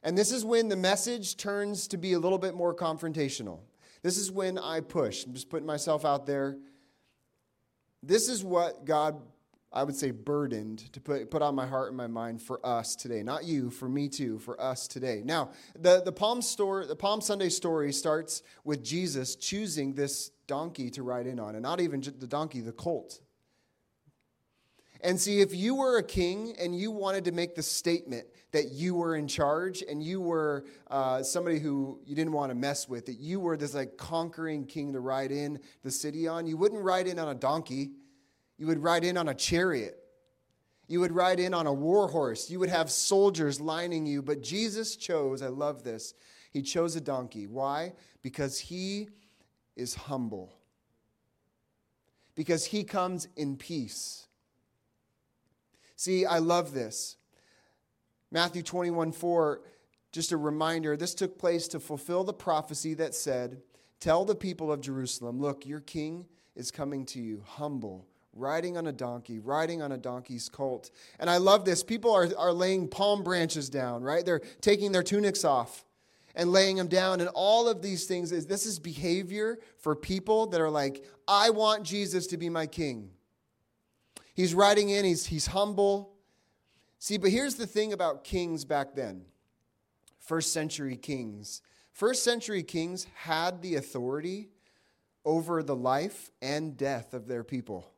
And 0.03 0.17
this 0.17 0.33
is 0.33 0.45
when 0.45 0.69
the 0.69 0.77
message 0.77 1.37
turns 1.37 1.89
to 1.89 1.97
be 1.97 2.15
a 2.15 2.19
little 2.19 2.39
bit 2.39 2.55
more 2.55 2.75
confrontational. 2.75 3.61
This 4.03 4.19
is 4.19 4.31
when 4.31 4.59
I 4.59 4.81
push. 4.81 5.25
I'm 5.25 5.35
just 5.35 5.49
putting 5.49 5.67
myself 5.67 6.05
out 6.05 6.27
there. 6.27 6.59
This 8.03 8.29
is 8.29 8.45
what 8.45 8.85
God 8.85 9.21
I 9.77 9.85
would 9.85 9.95
say, 9.95 10.11
burdened 10.11 10.91
to 10.95 11.01
put, 11.03 11.31
put 11.31 11.43
on 11.43 11.55
my 11.55 11.67
heart 11.67 11.89
and 11.89 11.97
my 11.99 12.07
mind 12.07 12.41
for 12.41 12.65
us 12.65 12.97
today. 12.97 13.23
Not 13.23 13.45
you, 13.45 13.69
for 13.69 13.91
me 13.91 14.09
too, 14.09 14.39
for 14.39 14.59
us 14.59 14.89
today. 14.89 15.21
Now, 15.23 15.51
the, 15.79 16.01
the, 16.03 16.13
Palm 16.13 16.41
story, 16.41 16.87
the 16.87 16.97
Palm 16.97 17.21
Sunday 17.21 17.51
story 17.51 17.93
starts 17.93 18.43
with 18.65 18.83
Jesus 18.83 19.37
choosing 19.37 19.93
this, 19.93 20.31
donkey 20.47 20.89
to 20.91 21.03
ride 21.03 21.27
in 21.27 21.39
on, 21.39 21.57
and 21.57 21.63
not 21.63 21.81
even 21.81 22.01
the 22.01 22.27
donkey, 22.27 22.61
the 22.61 22.73
colt. 22.73 23.21
And 25.03 25.21
see, 25.21 25.41
if 25.41 25.55
you 25.55 25.75
were 25.75 25.99
a 25.99 26.03
king 26.03 26.55
and 26.59 26.75
you 26.75 26.91
wanted 26.91 27.27
to 27.27 27.33
make 27.33 27.55
the 27.55 27.63
statement 27.63 28.27
that 28.53 28.73
you 28.73 28.95
were 28.95 29.15
in 29.15 29.29
charge 29.29 29.85
and 29.87 30.03
you 30.03 30.23
were 30.23 30.65
uh, 30.91 31.23
somebody 31.23 31.59
who 31.59 32.01
you 32.07 32.15
didn't 32.15 32.33
want 32.33 32.51
to 32.51 32.55
mess 32.55 32.89
with, 32.89 33.05
that 33.07 33.19
you 33.19 33.41
were 33.41 33.59
this 33.59 33.75
like 33.75 33.99
conquering 33.99 34.65
king 34.65 34.95
to 34.95 35.01
ride 35.01 35.33
in 35.33 35.59
the 35.83 35.91
city 35.91 36.27
on, 36.27 36.47
you 36.47 36.57
wouldn't 36.57 36.83
ride 36.83 37.07
in 37.07 37.19
on 37.19 37.29
a 37.29 37.35
donkey. 37.35 37.91
You 38.59 38.67
would 38.67 38.83
ride 38.83 39.05
in 39.05 39.17
on 39.17 39.29
a 39.29 39.35
chariot. 39.35 39.99
You 40.89 41.01
would 41.01 41.13
ride 41.13 41.41
in 41.41 41.53
on 41.53 41.67
a 41.67 41.73
war 41.73 42.09
horse. 42.09 42.51
You 42.51 42.59
would 42.61 42.69
have 42.69 42.91
soldiers 42.91 43.61
lining 43.61 44.07
you. 44.07 44.23
But 44.23 44.43
Jesus 44.43 44.97
chose, 44.97 45.43
I 45.43 45.49
love 45.49 45.83
this, 45.83 46.15
he 46.53 46.63
chose 46.63 46.97
a 46.97 47.01
donkey. 47.01 47.47
Why? 47.47 47.93
Because 48.23 48.59
he 48.59 49.09
is 49.77 49.95
humble. 49.95 50.55
Because 52.35 52.67
he 52.67 52.85
comes 52.85 53.29
in 53.37 53.57
peace. 53.57 54.27
See, 55.97 56.25
I 56.25 56.39
love 56.39 56.73
this. 56.73 57.17
Matthew 58.31 58.63
21 58.63 59.13
4, 59.13 59.63
just 60.13 60.33
a 60.33 60.37
reminder 60.37 60.97
this 60.97 61.15
took 61.15 61.39
place 61.39 61.69
to 61.69 61.81
fulfill 61.81 62.25
the 62.25 62.33
prophecy 62.33 62.95
that 62.95 63.15
said, 63.15 63.63
Tell 63.99 64.25
the 64.25 64.35
people 64.35 64.71
of 64.71 64.81
Jerusalem, 64.81 65.41
look, 65.41 65.67
your 65.67 65.81
king 65.81 66.27
is 66.55 66.71
coming 66.71 67.07
to 67.07 67.21
you, 67.21 67.43
humble, 67.47 68.07
riding 68.37 68.77
on 68.77 68.87
a 68.87 68.93
donkey, 68.93 69.39
riding 69.39 69.83
on 69.83 69.93
a 69.93 69.97
donkey's 69.97 70.49
colt. 70.49 70.91
And 71.19 71.29
I 71.31 71.39
love 71.39 71.65
this. 71.65 71.83
People 71.83 72.13
are, 72.13 72.29
are 72.37 72.53
laying 72.53 72.89
palm 72.89 73.23
branches 73.23 73.69
down, 73.71 74.03
right? 74.03 74.25
They're 74.25 74.43
taking 74.61 74.93
their 74.93 75.03
tunics 75.03 75.45
off 75.45 75.85
and 76.35 76.53
laying 76.53 76.77
them 76.77 76.89
down. 76.89 77.21
And 77.21 77.31
all 77.35 77.69
of 77.69 77.83
these 77.83 78.05
things 78.05 78.31
is 78.31 78.47
this 78.47 78.67
is 78.67 78.79
behavior 78.79 79.59
for 79.79 79.97
people 79.97 80.47
that 80.49 80.61
are 80.61 80.71
like, 80.71 81.05
I 81.27 81.51
want 81.51 81.83
Jesus 81.83 82.27
to 82.29 82.37
be 82.37 82.51
my 82.51 82.67
king. 82.67 83.11
He's 84.35 84.55
riding 84.55 84.91
in, 84.91 85.05
he's, 85.05 85.27
he's 85.27 85.47
humble. 85.47 86.13
See, 86.99 87.17
but 87.17 87.31
here's 87.31 87.55
the 87.55 87.67
thing 87.67 87.93
about 87.93 88.23
kings 88.23 88.65
back 88.65 88.95
then 88.95 89.25
first 90.21 90.53
century 90.53 90.97
kings. 90.97 91.63
First 91.93 92.23
century 92.23 92.63
kings 92.63 93.07
had 93.15 93.63
the 93.63 93.77
authority 93.77 94.51
over 95.25 95.63
the 95.63 95.77
life 95.77 96.31
and 96.43 96.77
death 96.77 97.15
of 97.15 97.27
their 97.27 97.43
people. 97.43 97.91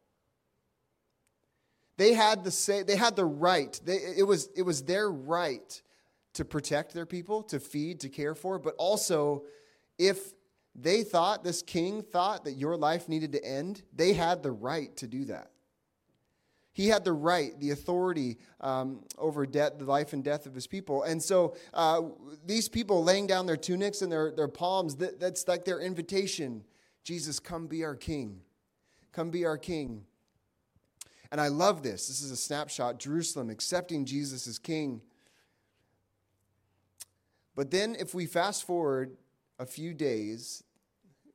They 1.98 2.14
had 2.14 2.44
the 2.44 2.50
say, 2.50 2.84
they 2.84 2.96
had 2.96 3.16
the 3.16 3.26
right. 3.26 3.78
They, 3.84 3.96
it, 3.96 4.22
was, 4.26 4.48
it 4.56 4.62
was 4.62 4.82
their 4.84 5.10
right 5.10 5.82
to 6.34 6.44
protect 6.44 6.94
their 6.94 7.06
people, 7.06 7.42
to 7.42 7.58
feed, 7.58 8.00
to 8.00 8.08
care 8.08 8.36
for, 8.36 8.58
but 8.58 8.74
also 8.78 9.42
if 9.98 10.32
they 10.76 11.02
thought, 11.02 11.42
this 11.42 11.60
king 11.60 12.02
thought 12.02 12.44
that 12.44 12.52
your 12.52 12.76
life 12.76 13.08
needed 13.08 13.32
to 13.32 13.44
end, 13.44 13.82
they 13.92 14.12
had 14.12 14.44
the 14.44 14.52
right 14.52 14.96
to 14.98 15.08
do 15.08 15.24
that. 15.24 15.50
He 16.72 16.86
had 16.86 17.04
the 17.04 17.12
right, 17.12 17.58
the 17.58 17.72
authority 17.72 18.38
um, 18.60 19.02
over 19.18 19.44
death, 19.44 19.72
the 19.78 19.84
life 19.84 20.12
and 20.12 20.22
death 20.22 20.46
of 20.46 20.54
his 20.54 20.68
people. 20.68 21.02
And 21.02 21.20
so 21.20 21.56
uh, 21.74 22.02
these 22.46 22.68
people 22.68 23.02
laying 23.02 23.26
down 23.26 23.46
their 23.46 23.56
tunics 23.56 24.02
and 24.02 24.12
their, 24.12 24.30
their 24.30 24.46
palms, 24.46 24.94
that, 24.96 25.18
that's 25.18 25.48
like 25.48 25.64
their 25.64 25.80
invitation. 25.80 26.62
Jesus, 27.02 27.40
come 27.40 27.66
be 27.66 27.82
our 27.82 27.96
king. 27.96 28.42
Come 29.10 29.30
be 29.30 29.44
our 29.44 29.58
king. 29.58 30.04
And 31.30 31.40
I 31.40 31.48
love 31.48 31.82
this. 31.82 32.08
This 32.08 32.22
is 32.22 32.30
a 32.30 32.36
snapshot 32.36 32.98
Jerusalem 32.98 33.50
accepting 33.50 34.04
Jesus 34.04 34.46
as 34.46 34.58
king. 34.58 35.02
But 37.54 37.70
then, 37.70 37.96
if 37.98 38.14
we 38.14 38.26
fast 38.26 38.64
forward 38.64 39.16
a 39.58 39.66
few 39.66 39.92
days, 39.92 40.62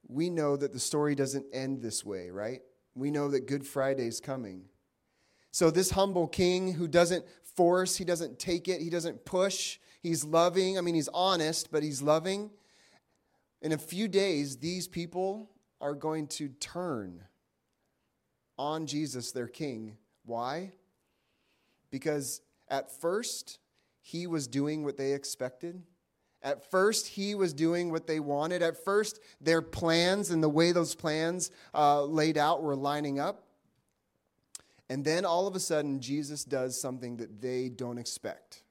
we 0.07 0.29
know 0.29 0.55
that 0.55 0.73
the 0.73 0.79
story 0.79 1.15
doesn't 1.15 1.45
end 1.53 1.81
this 1.81 2.05
way, 2.05 2.29
right? 2.29 2.61
We 2.95 3.11
know 3.11 3.29
that 3.29 3.47
Good 3.47 3.67
Friday 3.67 4.07
is 4.07 4.19
coming. 4.19 4.63
So, 5.51 5.69
this 5.69 5.91
humble 5.91 6.27
king 6.27 6.73
who 6.73 6.87
doesn't 6.87 7.25
force, 7.43 7.97
he 7.97 8.05
doesn't 8.05 8.39
take 8.39 8.67
it, 8.67 8.81
he 8.81 8.89
doesn't 8.89 9.25
push, 9.25 9.77
he's 10.01 10.23
loving. 10.23 10.77
I 10.77 10.81
mean, 10.81 10.95
he's 10.95 11.09
honest, 11.13 11.71
but 11.71 11.83
he's 11.83 12.01
loving. 12.01 12.49
In 13.61 13.71
a 13.71 13.77
few 13.77 14.07
days, 14.07 14.57
these 14.57 14.87
people 14.87 15.49
are 15.79 15.93
going 15.93 16.27
to 16.27 16.49
turn 16.49 17.23
on 18.57 18.85
Jesus, 18.85 19.31
their 19.31 19.47
king. 19.47 19.97
Why? 20.25 20.71
Because 21.91 22.41
at 22.69 22.91
first, 22.91 23.59
he 24.01 24.27
was 24.27 24.47
doing 24.47 24.83
what 24.83 24.97
they 24.97 25.13
expected. 25.13 25.81
At 26.41 26.69
first, 26.69 27.07
he 27.07 27.35
was 27.35 27.53
doing 27.53 27.89
what 27.89 28.05
they 28.05 28.19
wanted. 28.19 28.61
At 28.61 28.83
first, 28.83 29.19
their 29.39 29.61
plans 29.61 30.29
and 30.29 30.43
the 30.43 30.49
way 30.49 30.73
those 30.73 30.93
plans 30.93 31.51
uh, 31.73 32.03
laid 32.03 32.37
out 32.37 32.61
were 32.61 32.75
lining 32.75 33.19
up. 33.19 33.43
And 34.89 35.05
then 35.05 35.23
all 35.23 35.47
of 35.47 35.55
a 35.55 35.59
sudden, 35.59 36.01
Jesus 36.01 36.43
does 36.43 36.79
something 36.79 37.17
that 37.17 37.41
they 37.41 37.69
don't 37.69 37.97
expect. 37.97 38.63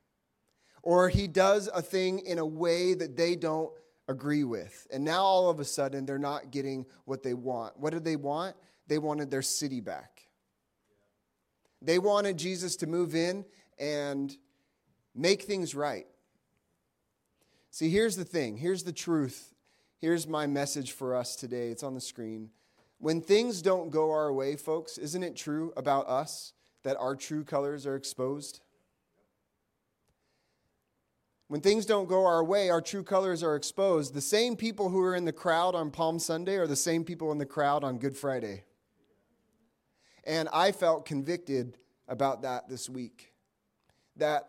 Or 0.82 1.08
he 1.08 1.26
does 1.26 1.70
a 1.72 1.80
thing 1.80 2.18
in 2.20 2.38
a 2.38 2.46
way 2.46 2.92
that 2.92 3.16
they 3.16 3.36
don't 3.36 3.72
agree 4.08 4.44
with. 4.44 4.86
And 4.92 5.04
now 5.04 5.22
all 5.22 5.48
of 5.48 5.58
a 5.58 5.64
sudden, 5.64 6.04
they're 6.04 6.18
not 6.18 6.50
getting 6.50 6.84
what 7.06 7.22
they 7.22 7.34
want. 7.34 7.78
What 7.78 7.92
did 7.92 8.04
they 8.04 8.16
want? 8.16 8.54
They 8.86 8.98
wanted 8.98 9.30
their 9.30 9.42
city 9.42 9.80
back. 9.80 10.22
They 11.80 11.98
wanted 11.98 12.36
Jesus 12.36 12.76
to 12.76 12.86
move 12.86 13.14
in 13.14 13.44
and 13.78 14.36
make 15.14 15.42
things 15.42 15.74
right. 15.74 16.06
See, 17.70 17.88
here's 17.88 18.16
the 18.16 18.24
thing. 18.24 18.56
Here's 18.56 18.84
the 18.84 18.92
truth. 18.92 19.54
Here's 19.98 20.26
my 20.26 20.46
message 20.46 20.92
for 20.92 21.16
us 21.16 21.36
today. 21.36 21.70
It's 21.70 21.82
on 21.82 21.94
the 21.94 22.00
screen. 22.00 22.50
When 22.98 23.20
things 23.20 23.62
don't 23.62 23.90
go 23.90 24.12
our 24.12 24.32
way, 24.32 24.56
folks, 24.56 24.98
isn't 24.98 25.22
it 25.22 25.34
true 25.34 25.72
about 25.76 26.08
us 26.08 26.52
that 26.84 26.96
our 26.98 27.16
true 27.16 27.44
colors 27.44 27.86
are 27.86 27.96
exposed? 27.96 28.60
When 31.48 31.60
things 31.60 31.84
don't 31.84 32.08
go 32.08 32.24
our 32.24 32.42
way, 32.44 32.70
our 32.70 32.80
true 32.80 33.02
colors 33.02 33.42
are 33.42 33.56
exposed. 33.56 34.14
The 34.14 34.20
same 34.20 34.56
people 34.56 34.88
who 34.88 35.02
are 35.02 35.14
in 35.14 35.24
the 35.24 35.32
crowd 35.32 35.74
on 35.74 35.90
Palm 35.90 36.18
Sunday 36.18 36.56
are 36.56 36.66
the 36.66 36.76
same 36.76 37.04
people 37.04 37.32
in 37.32 37.38
the 37.38 37.44
crowd 37.44 37.84
on 37.84 37.98
Good 37.98 38.16
Friday. 38.16 38.64
And 40.24 40.48
I 40.52 40.72
felt 40.72 41.04
convicted 41.04 41.78
about 42.08 42.42
that 42.42 42.68
this 42.68 42.88
week. 42.88 43.32
That 44.16 44.48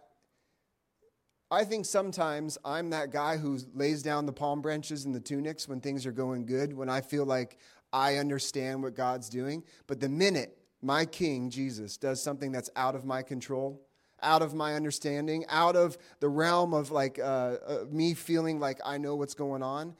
I 1.49 1.63
think 1.63 1.85
sometimes 1.85 2.57
I'm 2.65 2.89
that 2.91 3.11
guy 3.11 3.37
who 3.37 3.59
lays 3.73 4.01
down 4.03 4.25
the 4.25 4.33
palm 4.33 4.61
branches 4.61 5.05
and 5.05 5.13
the 5.13 5.19
tunics 5.19 5.67
when 5.67 5.79
things 5.79 6.05
are 6.05 6.11
going 6.11 6.45
good, 6.45 6.73
when 6.73 6.89
I 6.89 7.01
feel 7.01 7.25
like 7.25 7.57
I 7.91 8.17
understand 8.17 8.81
what 8.81 8.95
God's 8.95 9.29
doing. 9.29 9.63
But 9.87 9.99
the 9.99 10.09
minute 10.09 10.57
my 10.81 11.05
King, 11.05 11.49
Jesus, 11.49 11.95
does 11.95 12.21
something 12.21 12.51
that's 12.51 12.69
out 12.75 12.95
of 12.95 13.05
my 13.05 13.21
control, 13.21 13.81
out 14.21 14.41
of 14.41 14.53
my 14.53 14.73
understanding, 14.75 15.45
out 15.47 15.75
of 15.75 15.97
the 16.19 16.27
realm 16.27 16.73
of 16.73 16.91
like 16.91 17.19
uh, 17.19 17.57
uh, 17.67 17.85
me 17.89 18.13
feeling 18.13 18.59
like 18.59 18.79
I 18.83 18.97
know 18.97 19.15
what's 19.15 19.33
going 19.33 19.63
on, 19.63 19.95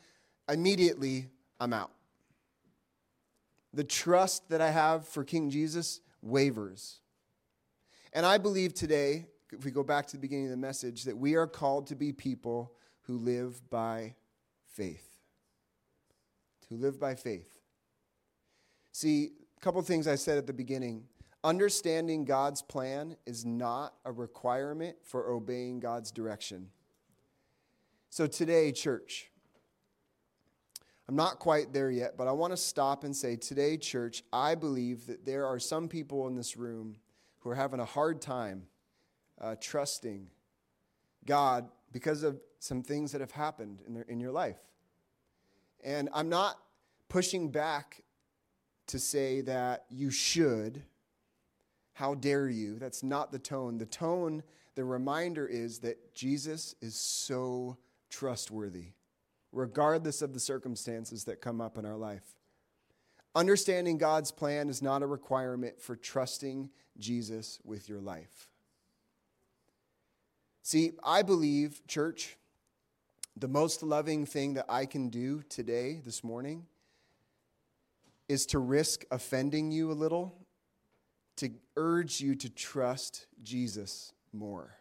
immediately 0.50 1.30
I'm 1.60 1.72
out 1.72 1.92
the 3.74 3.84
trust 3.84 4.50
that 4.50 4.62
I 4.62 4.70
have 4.70 5.08
for 5.08 5.24
King 5.24 5.50
Jesus 5.50 6.00
wavers. 6.22 7.00
And 8.14 8.26
I 8.26 8.38
believe 8.38 8.74
today, 8.74 9.26
if 9.52 9.66
we 9.66 9.72
go 9.72 9.84
back 9.84 10.08
to 10.08 10.18
the 10.18 10.22
beginning 10.22 10.46
of 10.46 10.52
the 10.52 10.58
message, 10.58 11.04
that 11.04 11.18
we 11.18 11.36
are 11.36 11.48
called 11.48 11.88
to 11.88 11.96
be 11.96 12.12
people 12.12 12.74
who 13.02 13.18
live 13.18 13.68
by 13.70 14.16
faith. 14.68 15.18
To 16.70 16.76
live 16.76 17.00
by 17.00 17.16
faith. 17.16 17.60
See, 18.92 19.32
a 19.58 19.60
couple 19.60 19.82
things 19.82 20.08
I 20.08 20.16
said 20.16 20.38
at 20.38 20.48
the 20.48 20.54
beginning. 20.54 21.06
Understanding 21.44 22.24
God's 22.24 22.62
plan 22.62 23.18
is 23.26 23.44
not 23.44 23.96
a 24.06 24.12
requirement 24.12 24.98
for 25.04 25.30
obeying 25.30 25.80
God's 25.80 26.12
direction. 26.12 26.70
So 28.10 28.28
today, 28.28 28.72
church, 28.72 29.32
I'm 31.08 31.16
not 31.16 31.39
quite 31.39 31.74
there 31.74 31.92
yet, 31.92 32.18
but 32.18 32.28
I 32.28 32.32
want 32.32 32.54
to 32.54 32.58
stop 32.58 33.04
and 33.04 33.16
say 33.16 33.36
today, 33.36 33.76
church, 33.78 34.24
I 34.32 34.56
believe 34.56 35.08
that 35.08 35.26
there 35.26 35.46
are 35.46 35.60
some 35.60 35.89
people 35.89 36.28
in 36.28 36.36
this 36.36 36.56
room 36.56 36.96
who 37.39 37.50
are 37.50 37.56
having 37.56 37.82
a 37.82 37.86
hard 37.86 38.22
time 38.22 38.68
uh, 39.42 39.56
trusting 39.60 40.30
God 41.26 41.68
because 41.92 42.24
of 42.24 42.39
some 42.60 42.82
things 42.82 43.12
that 43.12 43.20
have 43.20 43.32
happened 43.32 43.82
in, 43.86 43.94
their, 43.94 44.04
in 44.04 44.20
your 44.22 44.32
life. 44.32 44.58
And 45.84 46.08
I'm 46.13 46.30
not 46.30 46.58
pushing 47.10 47.50
back 47.50 48.02
to 48.88 48.98
say 48.98 49.42
that 49.42 49.84
you 49.89 50.10
should. 50.10 50.84
How 51.94 52.16
dare 52.16 52.48
you? 52.48 52.80
That's 52.80 53.04
not 53.04 53.34
the 53.34 53.39
tone. 53.39 53.78
The 53.78 53.86
tone, 53.86 54.42
the 54.76 54.86
reminder 54.86 55.46
is 55.46 55.80
that 55.80 56.16
Jesus 56.16 56.76
is 56.82 56.96
so 56.96 57.78
trustworthy 58.10 58.94
regardless 59.54 60.22
of 60.22 60.34
the 60.34 60.39
circumstances 60.39 61.24
that 61.26 61.39
come 61.39 61.62
up 61.62 61.78
in 61.78 61.86
our 61.86 61.96
life. 61.96 62.36
Understanding 63.36 63.98
God's 63.98 64.32
plan 64.32 64.68
is 64.68 64.82
not 64.82 65.02
a 65.02 65.08
requirement 65.08 65.80
for 65.80 65.96
trusting 65.96 66.70
Jesus 66.98 67.60
with 67.63 67.88
your 67.88 68.02
life. 68.02 68.50
See, 70.63 70.94
I 71.04 71.22
believe, 71.22 71.82
church, 71.88 72.38
the 73.36 73.48
most 73.48 73.84
loving 73.84 74.26
thing 74.26 74.56
that 74.56 74.66
I 74.70 74.86
can 74.86 75.10
do 75.10 75.44
today, 75.50 76.02
this 76.04 76.24
morning, 76.24 76.66
is 78.30 78.46
to 78.48 78.60
risk 78.60 79.04
offending 79.12 79.72
you 79.72 79.92
a 79.92 79.94
little, 79.94 80.36
to 81.38 81.52
urge 81.76 82.22
you 82.22 82.36
to 82.36 82.50
trust 82.50 83.28
Jesus 83.42 84.13
more. 84.32 84.78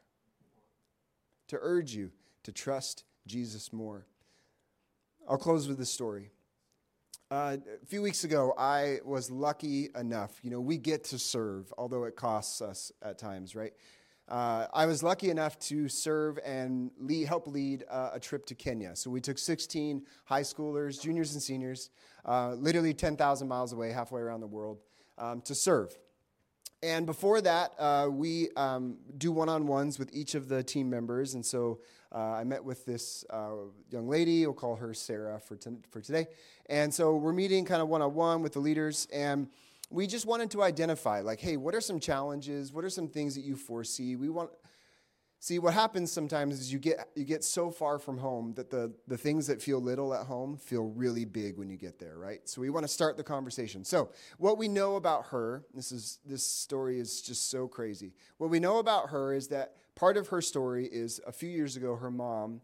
To 1.48 1.58
urge 1.61 1.94
you 1.94 2.12
to 2.44 2.52
trust 2.52 3.04
Jesus 3.26 3.72
more. 3.72 4.06
I'll 5.28 5.38
close 5.38 5.68
with 5.68 5.78
this 5.78 5.90
story. 5.90 6.30
Uh, 7.30 7.56
a 7.82 7.87
few 7.87 8.02
weeks 8.02 8.24
ago, 8.24 8.52
I 8.58 8.98
was 9.04 9.30
lucky 9.30 9.88
enough. 9.98 10.32
You 10.42 10.50
know, 10.50 10.61
we 10.61 10.76
get 10.76 11.04
to 11.04 11.18
serve, 11.18 11.72
although 11.78 12.04
it 12.04 12.16
costs 12.16 12.61
us 12.61 12.92
at 13.00 13.18
times, 13.18 13.54
right? 13.54 13.72
Uh, 14.28 14.66
I 14.72 14.87
was 14.87 15.02
lucky 15.02 15.30
enough 15.30 15.58
to 15.61 15.88
serve 15.88 16.38
and 16.44 16.90
lead, 16.98 17.26
help 17.28 17.46
lead 17.46 17.85
uh, 17.88 18.11
a 18.12 18.20
trip 18.20 18.46
to 18.46 18.54
Kenya. 18.54 18.96
So 18.96 19.11
we 19.11 19.20
took 19.20 19.38
16 19.38 20.02
high 20.24 20.42
schoolers, 20.42 21.00
juniors, 21.00 21.32
and 21.35 21.42
seniors, 21.42 21.90
uh, 22.24 22.54
literally 22.54 22.92
10,000 22.92 23.48
miles 23.48 23.72
away, 23.72 23.92
halfway 23.92 24.20
around 24.20 24.40
the 24.40 24.46
world, 24.46 24.78
um, 25.18 25.40
to 25.42 25.54
serve. 25.54 25.96
And 26.82 27.06
before 27.06 27.40
that, 27.42 27.72
uh, 27.78 28.08
we 28.11 28.50
um, 28.56 28.98
do 29.16 29.30
one 29.30 29.48
on 29.48 29.68
ones 29.68 29.98
with 29.98 30.11
each 30.12 30.35
of 30.35 30.48
the 30.48 30.64
team 30.64 30.90
members. 30.90 31.35
And 31.35 31.46
so 31.46 31.78
uh, 32.14 32.18
I 32.18 32.44
met 32.44 32.62
with 32.62 32.85
this 32.85 33.25
uh, 33.31 33.53
young 33.90 34.09
lady, 34.09 34.46
we'll 34.46 34.55
call 34.55 34.77
her 34.77 34.92
Sarah 34.92 35.40
for, 35.40 35.57
t- 35.57 35.70
for 35.90 36.01
today. 36.01 36.27
And 36.66 36.92
so 36.92 37.16
we're 37.16 37.33
meeting 37.33 37.64
kind 37.64 37.81
of 37.81 37.88
one 37.88 38.03
on 38.03 38.14
one 38.14 38.42
with 38.42 38.53
the 38.53 38.61
leaders. 38.61 39.09
And 39.12 39.48
we 39.90 40.07
just 40.07 40.27
wanted 40.27 40.51
to 40.53 40.62
identify, 40.62 41.20
like, 41.20 41.40
hey, 41.40 41.57
what 41.57 41.75
are 41.75 41.81
some 41.81 42.01
challenges? 42.01 42.72
What 42.72 42.85
are 42.85 42.90
some 42.90 43.09
things 43.09 43.35
that 43.35 43.42
you 43.42 43.57
foresee? 43.57 44.16
We 44.16 44.29
want, 44.29 44.51
See, 45.42 45.59
what 45.59 45.75
happens 45.75 46.12
sometimes 46.12 46.61
is 46.61 46.72
you 46.72 46.79
get, 46.79 47.09
you 47.16 47.25
get 47.25 47.42
so 47.42 47.68
far 47.68 47.98
from 47.98 48.16
home 48.16 48.55
that 48.55 48.70
the, 48.70 48.92
the 49.09 49.18
things 49.18 49.48
that 49.48 49.61
feel 49.61 49.81
little 49.81 50.14
at 50.14 50.25
home 50.25 50.57
feel 50.57 50.85
really 50.85 51.25
big 51.25 51.59
when 51.59 51.68
you 51.68 51.77
get 51.77 51.98
there, 51.98 52.16
right? 52.16 52.48
So 52.48 52.61
we 52.61 52.70
want 52.70 52.85
to 52.85 52.88
start 52.88 53.16
the 53.16 53.25
conversation. 53.25 53.85
So, 53.85 54.11
what 54.38 54.57
we 54.57 54.68
know 54.68 54.94
about 54.94 55.27
her, 55.31 55.64
this, 55.75 55.90
is, 55.90 56.20
this 56.25 56.46
story 56.46 57.01
is 57.01 57.20
just 57.20 57.51
so 57.51 57.66
crazy. 57.66 58.12
What 58.38 58.51
we 58.51 58.61
know 58.61 58.79
about 58.79 59.11
her 59.11 59.35
is 59.35 59.48
that 59.48 59.75
part 59.94 60.16
of 60.16 60.28
her 60.28 60.40
story 60.40 60.87
is 60.87 61.20
a 61.26 61.33
few 61.33 61.48
years 61.48 61.76
ago, 61.76 61.96
her 61.96 62.11
mom 62.11 62.61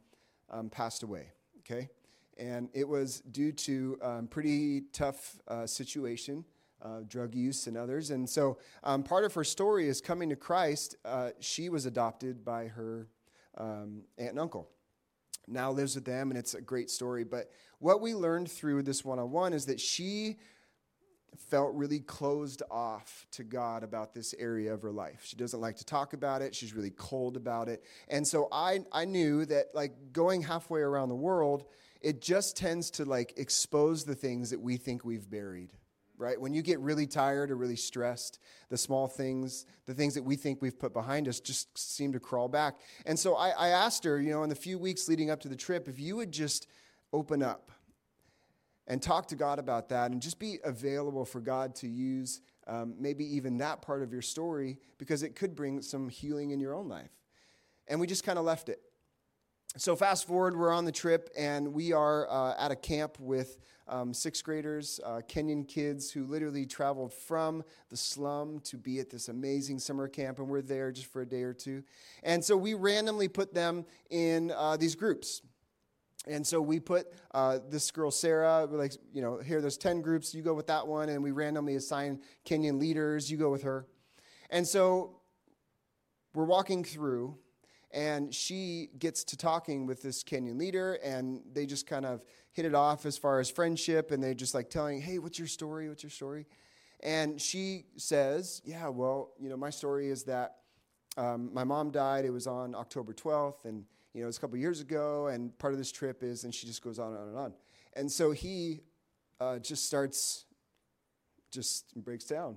um, 0.50 0.70
passed 0.70 1.02
away, 1.02 1.32
okay? 1.60 1.88
And 2.36 2.68
it 2.72 2.88
was 2.88 3.20
due 3.20 3.52
to 3.52 3.98
um, 4.02 4.26
pretty 4.28 4.82
tough 4.92 5.38
uh, 5.48 5.66
situation 5.66 6.44
uh, 6.82 7.00
drug 7.08 7.34
use 7.34 7.66
and 7.66 7.76
others. 7.76 8.10
And 8.10 8.28
so 8.28 8.58
um, 8.84 9.02
part 9.02 9.24
of 9.24 9.34
her 9.34 9.44
story 9.44 9.88
is 9.88 10.00
coming 10.00 10.28
to 10.30 10.36
Christ. 10.36 10.96
Uh, 11.04 11.30
she 11.40 11.68
was 11.68 11.86
adopted 11.86 12.44
by 12.44 12.68
her 12.68 13.08
um, 13.56 14.02
aunt 14.16 14.30
and 14.30 14.38
uncle. 14.38 14.68
Now 15.46 15.70
lives 15.72 15.94
with 15.94 16.04
them, 16.04 16.30
and 16.30 16.38
it's 16.38 16.54
a 16.54 16.60
great 16.60 16.90
story. 16.90 17.24
But 17.24 17.50
what 17.78 18.00
we 18.00 18.14
learned 18.14 18.50
through 18.50 18.82
this 18.82 19.04
one 19.04 19.18
on 19.18 19.30
one 19.30 19.52
is 19.52 19.66
that 19.66 19.80
she 19.80 20.36
felt 21.36 21.74
really 21.74 22.00
closed 22.00 22.62
off 22.70 23.26
to 23.32 23.44
God 23.44 23.82
about 23.82 24.14
this 24.14 24.34
area 24.38 24.72
of 24.72 24.82
her 24.82 24.90
life. 24.90 25.20
She 25.24 25.36
doesn't 25.36 25.60
like 25.60 25.76
to 25.76 25.84
talk 25.84 26.12
about 26.12 26.42
it. 26.42 26.54
She's 26.54 26.74
really 26.74 26.90
cold 26.90 27.36
about 27.36 27.68
it. 27.68 27.84
And 28.08 28.26
so 28.26 28.48
I, 28.50 28.80
I 28.92 29.04
knew 29.04 29.44
that 29.46 29.74
like 29.74 30.12
going 30.12 30.42
halfway 30.42 30.80
around 30.80 31.08
the 31.08 31.16
world, 31.16 31.64
it 32.00 32.20
just 32.20 32.56
tends 32.56 32.90
to 32.92 33.04
like 33.04 33.34
expose 33.36 34.04
the 34.04 34.14
things 34.14 34.50
that 34.50 34.60
we 34.60 34.76
think 34.76 35.04
we've 35.04 35.28
buried 35.28 35.72
right? 36.18 36.40
When 36.40 36.52
you 36.52 36.62
get 36.62 36.80
really 36.80 37.06
tired 37.06 37.50
or 37.50 37.56
really 37.56 37.76
stressed, 37.76 38.40
the 38.68 38.76
small 38.76 39.06
things, 39.06 39.64
the 39.86 39.94
things 39.94 40.14
that 40.14 40.24
we 40.24 40.36
think 40.36 40.60
we've 40.60 40.78
put 40.78 40.92
behind 40.92 41.28
us 41.28 41.40
just 41.40 41.78
seem 41.78 42.12
to 42.12 42.20
crawl 42.20 42.48
back. 42.48 42.74
And 43.06 43.18
so 43.18 43.36
I, 43.36 43.50
I 43.50 43.68
asked 43.68 44.04
her, 44.04 44.20
you 44.20 44.32
know, 44.32 44.42
in 44.42 44.48
the 44.48 44.56
few 44.56 44.78
weeks 44.78 45.08
leading 45.08 45.30
up 45.30 45.40
to 45.40 45.48
the 45.48 45.56
trip, 45.56 45.88
if 45.88 45.98
you 46.00 46.16
would 46.16 46.32
just 46.32 46.66
open 47.12 47.42
up 47.42 47.70
and 48.88 49.00
talk 49.00 49.28
to 49.28 49.36
God 49.36 49.58
about 49.58 49.90
that 49.90 50.10
and 50.10 50.20
just 50.20 50.38
be 50.38 50.58
available 50.64 51.24
for 51.24 51.40
God 51.40 51.74
to 51.76 51.86
use 51.86 52.40
um, 52.66 52.94
maybe 52.98 53.24
even 53.36 53.58
that 53.58 53.82
part 53.82 54.02
of 54.02 54.12
your 54.12 54.22
story 54.22 54.78
because 54.98 55.22
it 55.22 55.36
could 55.36 55.54
bring 55.54 55.80
some 55.80 56.08
healing 56.08 56.50
in 56.50 56.58
your 56.58 56.74
own 56.74 56.88
life. 56.88 57.10
And 57.86 58.00
we 58.00 58.06
just 58.06 58.24
kind 58.24 58.38
of 58.38 58.44
left 58.44 58.68
it. 58.68 58.80
So, 59.76 59.94
fast 59.94 60.26
forward, 60.26 60.56
we're 60.56 60.72
on 60.72 60.86
the 60.86 60.92
trip 60.92 61.30
and 61.38 61.72
we 61.74 61.92
are 61.92 62.28
uh, 62.30 62.54
at 62.58 62.70
a 62.70 62.76
camp 62.76 63.18
with 63.20 63.58
um, 63.86 64.12
sixth 64.12 64.42
graders, 64.42 64.98
uh, 65.04 65.20
Kenyan 65.28 65.66
kids 65.66 66.10
who 66.10 66.24
literally 66.24 66.66
traveled 66.66 67.12
from 67.12 67.62
the 67.90 67.96
slum 67.96 68.60
to 68.60 68.76
be 68.76 68.98
at 68.98 69.10
this 69.10 69.28
amazing 69.28 69.78
summer 69.78 70.08
camp, 70.08 70.38
and 70.38 70.48
we're 70.48 70.62
there 70.62 70.90
just 70.90 71.12
for 71.12 71.22
a 71.22 71.26
day 71.26 71.42
or 71.42 71.52
two. 71.52 71.82
And 72.22 72.44
so 72.44 72.56
we 72.56 72.74
randomly 72.74 73.28
put 73.28 73.54
them 73.54 73.84
in 74.10 74.52
uh, 74.56 74.76
these 74.76 74.94
groups. 74.94 75.42
And 76.26 76.46
so 76.46 76.60
we 76.60 76.80
put 76.80 77.06
uh, 77.32 77.60
this 77.70 77.90
girl, 77.90 78.10
Sarah, 78.10 78.66
like, 78.70 78.92
you 79.12 79.22
know, 79.22 79.38
here, 79.38 79.60
there's 79.60 79.78
10 79.78 80.02
groups, 80.02 80.34
you 80.34 80.42
go 80.42 80.52
with 80.52 80.66
that 80.66 80.86
one, 80.86 81.08
and 81.08 81.22
we 81.22 81.30
randomly 81.30 81.76
assign 81.76 82.20
Kenyan 82.44 82.78
leaders, 82.78 83.30
you 83.30 83.36
go 83.36 83.50
with 83.50 83.62
her. 83.62 83.86
And 84.50 84.66
so 84.66 85.20
we're 86.34 86.44
walking 86.44 86.84
through, 86.84 87.36
and 87.90 88.34
she 88.34 88.90
gets 88.98 89.24
to 89.24 89.36
talking 89.36 89.86
with 89.86 90.02
this 90.02 90.22
Kenyan 90.22 90.58
leader, 90.58 90.94
and 91.04 91.40
they 91.52 91.66
just 91.66 91.86
kind 91.86 92.04
of 92.04 92.22
hit 92.52 92.64
it 92.64 92.74
off 92.74 93.06
as 93.06 93.16
far 93.16 93.40
as 93.40 93.50
friendship, 93.50 94.10
and 94.10 94.22
they 94.22 94.34
just 94.34 94.54
like 94.54 94.68
telling, 94.68 95.00
"Hey, 95.00 95.18
what's 95.18 95.38
your 95.38 95.48
story? 95.48 95.88
What's 95.88 96.02
your 96.02 96.10
story?" 96.10 96.46
And 97.00 97.40
she 97.40 97.86
says, 97.96 98.60
"Yeah, 98.64 98.88
well, 98.88 99.32
you 99.38 99.48
know, 99.48 99.56
my 99.56 99.70
story 99.70 100.10
is 100.10 100.24
that 100.24 100.56
um, 101.16 101.50
my 101.52 101.64
mom 101.64 101.90
died. 101.90 102.24
It 102.24 102.30
was 102.30 102.46
on 102.46 102.74
October 102.74 103.12
12th, 103.12 103.64
and 103.64 103.84
you 104.14 104.20
know, 104.20 104.24
it 104.24 104.26
was 104.26 104.38
a 104.38 104.40
couple 104.40 104.56
years 104.56 104.80
ago. 104.80 105.28
And 105.28 105.56
part 105.58 105.72
of 105.72 105.78
this 105.78 105.92
trip 105.92 106.22
is, 106.22 106.44
and 106.44 106.54
she 106.54 106.66
just 106.66 106.82
goes 106.82 106.98
on 106.98 107.12
and 107.12 107.18
on 107.18 107.28
and 107.28 107.36
on. 107.36 107.52
And 107.94 108.10
so 108.10 108.30
he 108.30 108.80
uh, 109.40 109.58
just 109.58 109.86
starts, 109.86 110.44
just 111.50 111.94
breaks 111.96 112.24
down, 112.24 112.56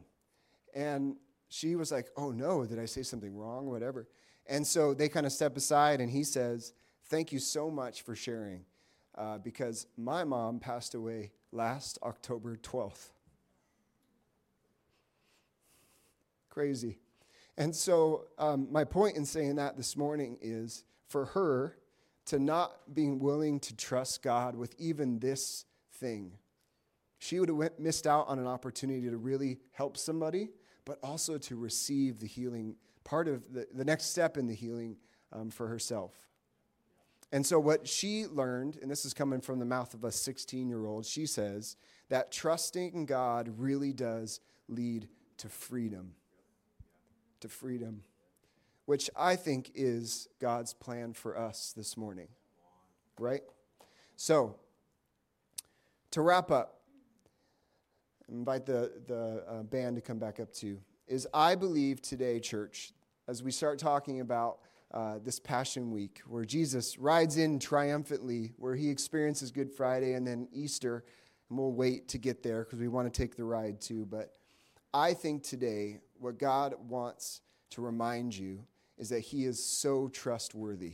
and 0.76 1.16
she 1.50 1.76
was 1.76 1.92
like, 1.92 2.08
"Oh 2.18 2.32
no, 2.32 2.66
did 2.66 2.80
I 2.80 2.86
say 2.86 3.04
something 3.04 3.36
wrong? 3.36 3.68
Whatever." 3.68 4.08
And 4.48 4.66
so 4.66 4.94
they 4.94 5.10
kind 5.10 5.26
of 5.26 5.32
step 5.32 5.56
aside, 5.56 6.02
and 6.02 6.12
he 6.12 6.24
says, 6.24 6.74
Thank 7.06 7.32
you 7.32 7.40
so 7.40 7.70
much 7.70 8.04
for 8.04 8.16
sharing, 8.16 8.66
uh, 9.18 9.38
because 9.38 9.88
my 9.98 10.24
mom 10.24 10.60
passed 10.60 10.96
away 10.96 11.32
last 11.52 12.00
October 12.04 12.56
12th. 12.56 13.10
Crazy. 16.50 17.00
And 17.58 17.76
so, 17.76 18.28
um, 18.38 18.68
my 18.72 18.84
point 18.84 19.18
in 19.18 19.26
saying 19.26 19.56
that 19.56 19.78
this 19.78 19.98
morning 19.98 20.38
is 20.42 20.86
for 21.12 21.26
her 21.26 21.78
to 22.26 22.40
not 22.40 22.94
being 22.94 23.20
willing 23.20 23.60
to 23.60 23.76
trust 23.76 24.24
God 24.24 24.56
with 24.56 24.74
even 24.80 25.20
this 25.20 25.66
thing. 25.96 26.32
She 27.20 27.40
would 27.40 27.50
have 27.50 27.80
missed 27.80 28.08
out 28.08 28.28
on 28.28 28.40
an 28.40 28.48
opportunity 28.48 29.10
to 29.10 29.18
really 29.18 29.60
help 29.74 29.98
somebody, 29.98 30.50
but 30.86 30.98
also 31.04 31.38
to 31.38 31.56
receive 31.56 32.20
the 32.20 32.28
healing 32.28 32.76
part 33.04 33.28
of 33.28 33.52
the, 33.54 33.68
the 33.74 33.86
next 33.86 34.06
step 34.06 34.38
in 34.38 34.48
the 34.48 34.56
healing 34.56 34.96
um, 35.34 35.50
for 35.50 35.68
herself. 35.68 36.14
And 37.34 37.46
so, 37.46 37.60
what 37.60 37.88
she 37.88 38.26
learned, 38.26 38.78
and 38.82 38.90
this 38.90 39.06
is 39.06 39.14
coming 39.14 39.40
from 39.40 39.60
the 39.60 39.66
mouth 39.66 39.94
of 39.94 40.04
a 40.04 40.12
16 40.12 40.68
year 40.68 40.86
old, 40.86 41.06
she 41.06 41.26
says 41.26 41.78
that 42.10 42.32
trusting 42.32 43.06
God 43.06 43.54
really 43.58 43.94
does 43.94 44.40
lead 44.68 45.08
to 45.38 45.50
freedom. 45.50 46.14
To 47.42 47.48
freedom, 47.48 48.04
which 48.92 49.10
I 49.16 49.38
think 49.38 49.72
is 49.74 50.28
God's 50.42 50.74
plan 50.74 51.14
for 51.14 51.40
us 51.40 51.72
this 51.78 51.96
morning. 51.96 52.28
Right? 53.18 53.40
So, 54.18 54.58
to 56.12 56.22
wrap 56.22 56.52
up, 56.52 56.82
invite 58.28 58.66
the, 58.66 58.92
the 59.08 59.46
uh, 59.48 59.64
band 59.64 59.96
to 59.96 60.02
come 60.02 60.20
back 60.20 60.42
up 60.42 60.52
too 60.52 60.78
is 61.08 61.26
I 61.34 61.56
believe 61.56 62.02
today, 62.02 62.42
church, 62.42 62.92
as 63.30 63.42
we 63.42 63.50
start 63.52 63.80
talking 63.80 64.20
about 64.20 64.58
uh, 64.94 65.20
this 65.24 65.40
Passion 65.40 65.90
Week, 65.92 66.22
where 66.28 66.44
Jesus 66.44 66.98
rides 66.98 67.38
in 67.38 67.60
triumphantly, 67.60 68.52
where 68.58 68.76
he 68.76 68.90
experiences 68.90 69.52
Good 69.52 69.72
Friday 69.72 70.16
and 70.16 70.28
then 70.28 70.50
Easter, 70.52 71.06
and 71.50 71.58
we'll 71.58 71.72
wait 71.72 72.10
to 72.10 72.18
get 72.18 72.44
there 72.44 72.66
because 72.66 72.80
we 72.80 72.90
want 72.90 73.14
to 73.14 73.22
take 73.22 73.38
the 73.38 73.46
ride 73.46 73.80
too. 73.80 74.06
But 74.06 74.34
I 74.94 75.14
think 75.14 75.44
today, 75.44 76.00
what 76.20 76.38
God 76.38 76.76
wants 76.90 77.40
to 77.70 77.82
remind 77.82 78.36
you 78.36 78.66
is 79.02 79.10
that 79.10 79.20
he 79.20 79.44
is 79.44 79.62
so 79.62 80.08
trustworthy. 80.08 80.94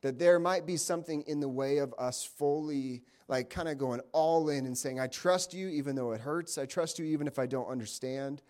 That 0.00 0.18
there 0.18 0.38
might 0.38 0.64
be 0.64 0.78
something 0.78 1.22
in 1.26 1.40
the 1.40 1.48
way 1.48 1.78
of 1.78 1.92
us 1.98 2.24
fully, 2.24 3.02
like 3.28 3.50
kind 3.50 3.68
of 3.68 3.76
going 3.76 4.00
all 4.12 4.48
in 4.48 4.64
and 4.64 4.78
saying, 4.78 4.98
I 4.98 5.08
trust 5.08 5.52
you 5.52 5.68
even 5.68 5.96
though 5.96 6.12
it 6.12 6.22
hurts. 6.22 6.56
I 6.56 6.64
trust 6.64 6.98
you 6.98 7.04
even 7.04 7.26
if 7.26 7.38
I 7.38 7.46
don't 7.46 7.68
understand 7.68 8.40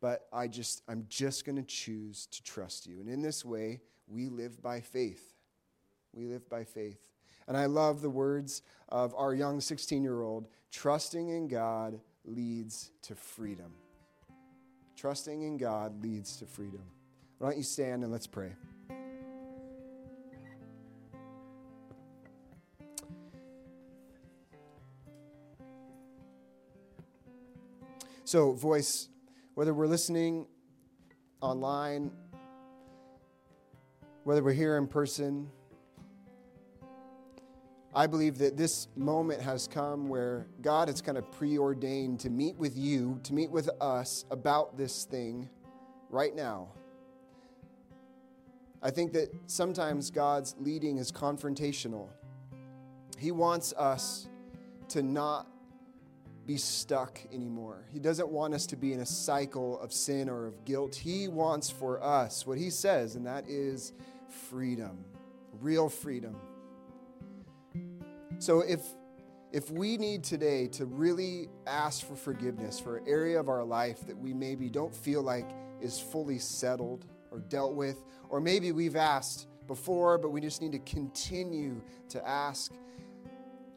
but 0.00 0.26
I 0.32 0.48
just, 0.48 0.82
I'm 0.88 1.06
just 1.08 1.44
going 1.44 1.56
to 1.56 1.62
choose 1.62 2.26
to 2.26 2.42
trust 2.42 2.86
you. 2.86 3.00
And 3.00 3.08
in 3.08 3.22
this 3.22 3.44
way, 3.44 3.80
we 4.08 4.28
live 4.28 4.60
by 4.62 4.80
faith. 4.80 5.34
We 6.12 6.26
live 6.26 6.48
by 6.48 6.64
faith. 6.64 7.10
And 7.46 7.56
I 7.56 7.66
love 7.66 8.00
the 8.00 8.10
words 8.10 8.62
of 8.88 9.14
our 9.14 9.34
young 9.34 9.60
16 9.60 10.02
year 10.02 10.22
old 10.22 10.48
trusting 10.72 11.28
in 11.28 11.48
God 11.48 12.00
leads 12.24 12.92
to 13.02 13.14
freedom. 13.14 13.72
Trusting 14.96 15.42
in 15.42 15.56
God 15.56 16.02
leads 16.02 16.36
to 16.36 16.46
freedom. 16.46 16.82
Why 17.40 17.48
don't 17.48 17.56
you 17.56 17.64
stand 17.64 18.02
and 18.02 18.12
let's 18.12 18.26
pray? 18.26 18.52
So, 28.24 28.52
voice, 28.52 29.08
whether 29.54 29.72
we're 29.72 29.86
listening 29.86 30.48
online, 31.40 32.10
whether 34.24 34.44
we're 34.44 34.52
here 34.52 34.76
in 34.76 34.86
person, 34.86 35.48
I 37.94 38.06
believe 38.06 38.36
that 38.36 38.58
this 38.58 38.88
moment 38.96 39.40
has 39.40 39.66
come 39.66 40.10
where 40.10 40.46
God 40.60 40.88
has 40.88 41.00
kind 41.00 41.16
of 41.16 41.32
preordained 41.32 42.20
to 42.20 42.28
meet 42.28 42.56
with 42.56 42.76
you, 42.76 43.18
to 43.22 43.32
meet 43.32 43.50
with 43.50 43.70
us 43.80 44.26
about 44.30 44.76
this 44.76 45.04
thing 45.04 45.48
right 46.10 46.36
now. 46.36 46.68
I 48.82 48.90
think 48.90 49.12
that 49.12 49.30
sometimes 49.46 50.10
God's 50.10 50.54
leading 50.58 50.96
is 50.96 51.12
confrontational. 51.12 52.08
He 53.18 53.30
wants 53.30 53.74
us 53.74 54.28
to 54.88 55.02
not 55.02 55.46
be 56.46 56.56
stuck 56.56 57.20
anymore. 57.32 57.84
He 57.92 57.98
doesn't 57.98 58.28
want 58.28 58.54
us 58.54 58.66
to 58.68 58.76
be 58.76 58.92
in 58.92 59.00
a 59.00 59.06
cycle 59.06 59.78
of 59.80 59.92
sin 59.92 60.28
or 60.28 60.46
of 60.46 60.64
guilt. 60.64 60.94
He 60.94 61.28
wants 61.28 61.70
for 61.70 62.02
us 62.02 62.46
what 62.46 62.58
He 62.58 62.70
says, 62.70 63.16
and 63.16 63.26
that 63.26 63.48
is 63.48 63.92
freedom, 64.48 65.04
real 65.60 65.88
freedom. 65.88 66.36
So 68.38 68.60
if 68.60 68.80
if 69.52 69.68
we 69.70 69.96
need 69.96 70.22
today 70.22 70.68
to 70.68 70.86
really 70.86 71.48
ask 71.66 72.06
for 72.06 72.14
forgiveness 72.14 72.78
for 72.78 72.98
an 72.98 73.04
area 73.08 73.38
of 73.38 73.48
our 73.48 73.64
life 73.64 74.06
that 74.06 74.16
we 74.16 74.32
maybe 74.32 74.70
don't 74.70 74.94
feel 74.94 75.22
like 75.22 75.50
is 75.80 75.98
fully 75.98 76.38
settled 76.38 77.04
or 77.30 77.40
dealt 77.40 77.74
with, 77.74 78.04
or 78.28 78.40
maybe 78.40 78.72
we've 78.72 78.96
asked 78.96 79.46
before, 79.66 80.18
but 80.18 80.30
we 80.30 80.40
just 80.40 80.60
need 80.60 80.72
to 80.72 80.78
continue 80.80 81.80
to 82.08 82.26
ask, 82.26 82.72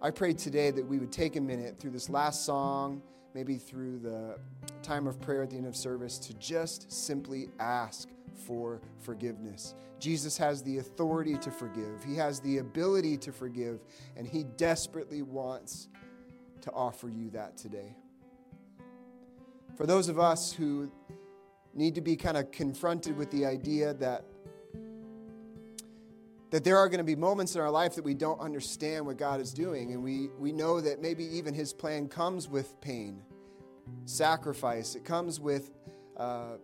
I 0.01 0.11
pray 0.11 0.33
today 0.33 0.71
that 0.71 0.85
we 0.85 0.97
would 0.97 1.11
take 1.11 1.35
a 1.35 1.41
minute 1.41 1.79
through 1.79 1.91
this 1.91 2.09
last 2.09 2.45
song, 2.45 3.01
maybe 3.33 3.57
through 3.57 3.99
the 3.99 4.37
time 4.81 5.07
of 5.07 5.21
prayer 5.21 5.43
at 5.43 5.51
the 5.51 5.57
end 5.57 5.67
of 5.67 5.75
service, 5.75 6.17
to 6.19 6.33
just 6.35 6.91
simply 6.91 7.49
ask 7.59 8.09
for 8.45 8.81
forgiveness. 8.99 9.75
Jesus 9.99 10.37
has 10.37 10.61
the 10.63 10.79
authority 10.79 11.37
to 11.37 11.51
forgive, 11.51 12.03
He 12.03 12.15
has 12.15 12.39
the 12.39 12.57
ability 12.57 13.17
to 13.17 13.31
forgive, 13.31 13.79
and 14.17 14.27
He 14.27 14.43
desperately 14.43 15.21
wants 15.21 15.87
to 16.61 16.71
offer 16.71 17.07
you 17.07 17.29
that 17.31 17.55
today. 17.55 17.95
For 19.75 19.85
those 19.85 20.07
of 20.07 20.19
us 20.19 20.51
who 20.51 20.91
need 21.73 21.95
to 21.95 22.01
be 22.01 22.15
kind 22.15 22.37
of 22.37 22.51
confronted 22.51 23.17
with 23.17 23.31
the 23.31 23.45
idea 23.45 23.93
that 23.95 24.25
that 26.53 26.63
there 26.63 26.77
are 26.77 26.87
going 26.87 26.99
to 26.99 27.03
be 27.03 27.15
moments 27.15 27.55
in 27.55 27.61
our 27.61 27.71
life 27.71 27.95
that 27.95 28.03
we 28.03 28.13
don't 28.13 28.39
understand 28.39 29.03
what 29.07 29.17
God 29.17 29.41
is 29.41 29.51
doing, 29.51 29.91
and 29.91 30.03
we, 30.03 30.29
we 30.37 30.51
know 30.51 30.79
that 30.81 31.01
maybe 31.01 31.25
even 31.25 31.51
His 31.51 31.73
plan 31.73 32.07
comes 32.07 32.47
with 32.47 32.79
pain, 32.79 33.23
sacrifice, 34.05 34.93
it 34.93 35.03
comes 35.03 35.39
with 35.39 35.71
uh, 36.15 36.57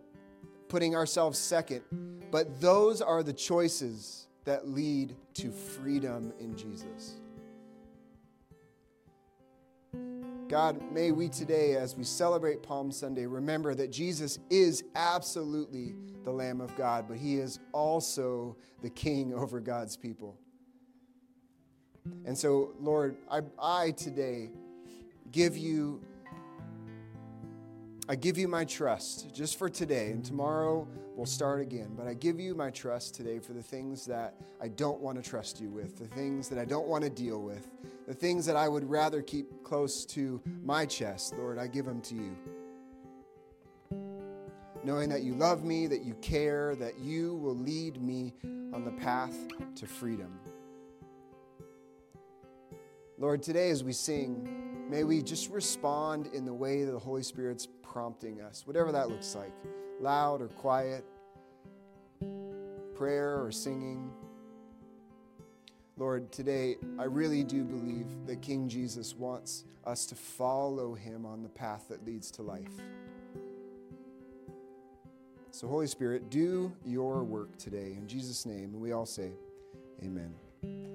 putting 0.68 0.94
ourselves 0.94 1.40
second. 1.40 1.82
But 2.30 2.60
those 2.60 3.02
are 3.02 3.24
the 3.24 3.32
choices 3.32 4.28
that 4.44 4.68
lead 4.68 5.16
to 5.34 5.50
freedom 5.50 6.32
in 6.38 6.56
Jesus. 6.56 7.19
God, 10.50 10.82
may 10.90 11.12
we 11.12 11.28
today, 11.28 11.76
as 11.76 11.96
we 11.96 12.02
celebrate 12.02 12.60
Palm 12.60 12.90
Sunday, 12.90 13.24
remember 13.24 13.72
that 13.76 13.92
Jesus 13.92 14.40
is 14.50 14.82
absolutely 14.96 15.94
the 16.24 16.32
Lamb 16.32 16.60
of 16.60 16.74
God, 16.74 17.04
but 17.06 17.18
he 17.18 17.36
is 17.36 17.60
also 17.70 18.56
the 18.82 18.90
King 18.90 19.32
over 19.36 19.60
God's 19.60 19.96
people. 19.96 20.36
And 22.24 22.36
so, 22.36 22.74
Lord, 22.80 23.16
I, 23.30 23.42
I 23.62 23.92
today 23.92 24.50
give 25.30 25.56
you 25.56 26.02
I 28.10 28.16
give 28.16 28.36
you 28.36 28.48
my 28.48 28.64
trust 28.64 29.32
just 29.32 29.56
for 29.56 29.68
today, 29.68 30.10
and 30.10 30.24
tomorrow 30.24 30.84
we'll 31.14 31.26
start 31.26 31.60
again. 31.60 31.90
But 31.96 32.08
I 32.08 32.14
give 32.14 32.40
you 32.40 32.56
my 32.56 32.68
trust 32.68 33.14
today 33.14 33.38
for 33.38 33.52
the 33.52 33.62
things 33.62 34.04
that 34.06 34.34
I 34.60 34.66
don't 34.66 35.00
want 35.00 35.22
to 35.22 35.30
trust 35.30 35.60
you 35.60 35.70
with, 35.70 35.96
the 35.96 36.08
things 36.08 36.48
that 36.48 36.58
I 36.58 36.64
don't 36.64 36.88
want 36.88 37.04
to 37.04 37.10
deal 37.10 37.40
with, 37.40 37.68
the 38.08 38.12
things 38.12 38.44
that 38.46 38.56
I 38.56 38.66
would 38.66 38.82
rather 38.90 39.22
keep 39.22 39.62
close 39.62 40.04
to 40.06 40.42
my 40.64 40.86
chest. 40.86 41.36
Lord, 41.36 41.56
I 41.56 41.68
give 41.68 41.84
them 41.84 42.00
to 42.00 42.16
you. 42.16 42.36
Knowing 44.82 45.08
that 45.10 45.22
you 45.22 45.36
love 45.36 45.62
me, 45.62 45.86
that 45.86 46.02
you 46.02 46.14
care, 46.14 46.74
that 46.74 46.98
you 46.98 47.36
will 47.36 47.56
lead 47.56 48.02
me 48.02 48.34
on 48.74 48.84
the 48.84 48.90
path 48.90 49.36
to 49.76 49.86
freedom. 49.86 50.36
Lord, 53.18 53.40
today 53.40 53.70
as 53.70 53.84
we 53.84 53.92
sing, 53.92 54.88
may 54.90 55.04
we 55.04 55.22
just 55.22 55.48
respond 55.50 56.26
in 56.34 56.44
the 56.44 56.52
way 56.54 56.82
that 56.82 56.90
the 56.90 56.98
Holy 56.98 57.22
Spirit's 57.22 57.68
prompting 57.90 58.40
us, 58.40 58.66
whatever 58.66 58.92
that 58.92 59.10
looks 59.10 59.34
like 59.34 59.52
loud 60.00 60.40
or 60.40 60.48
quiet, 60.48 61.04
prayer 62.94 63.44
or 63.44 63.50
singing. 63.52 64.10
Lord, 65.98 66.32
today 66.32 66.76
I 66.98 67.04
really 67.04 67.44
do 67.44 67.64
believe 67.64 68.06
that 68.26 68.40
King 68.40 68.68
Jesus 68.68 69.14
wants 69.14 69.64
us 69.84 70.06
to 70.06 70.14
follow 70.14 70.94
him 70.94 71.26
on 71.26 71.42
the 71.42 71.48
path 71.48 71.86
that 71.90 72.06
leads 72.06 72.30
to 72.32 72.42
life. 72.42 72.72
So, 75.50 75.66
Holy 75.66 75.88
Spirit, 75.88 76.30
do 76.30 76.72
your 76.86 77.24
work 77.24 77.58
today. 77.58 77.94
In 77.98 78.06
Jesus' 78.06 78.46
name, 78.46 78.70
and 78.72 78.80
we 78.80 78.92
all 78.92 79.04
say, 79.04 79.32
Amen. 80.02 80.89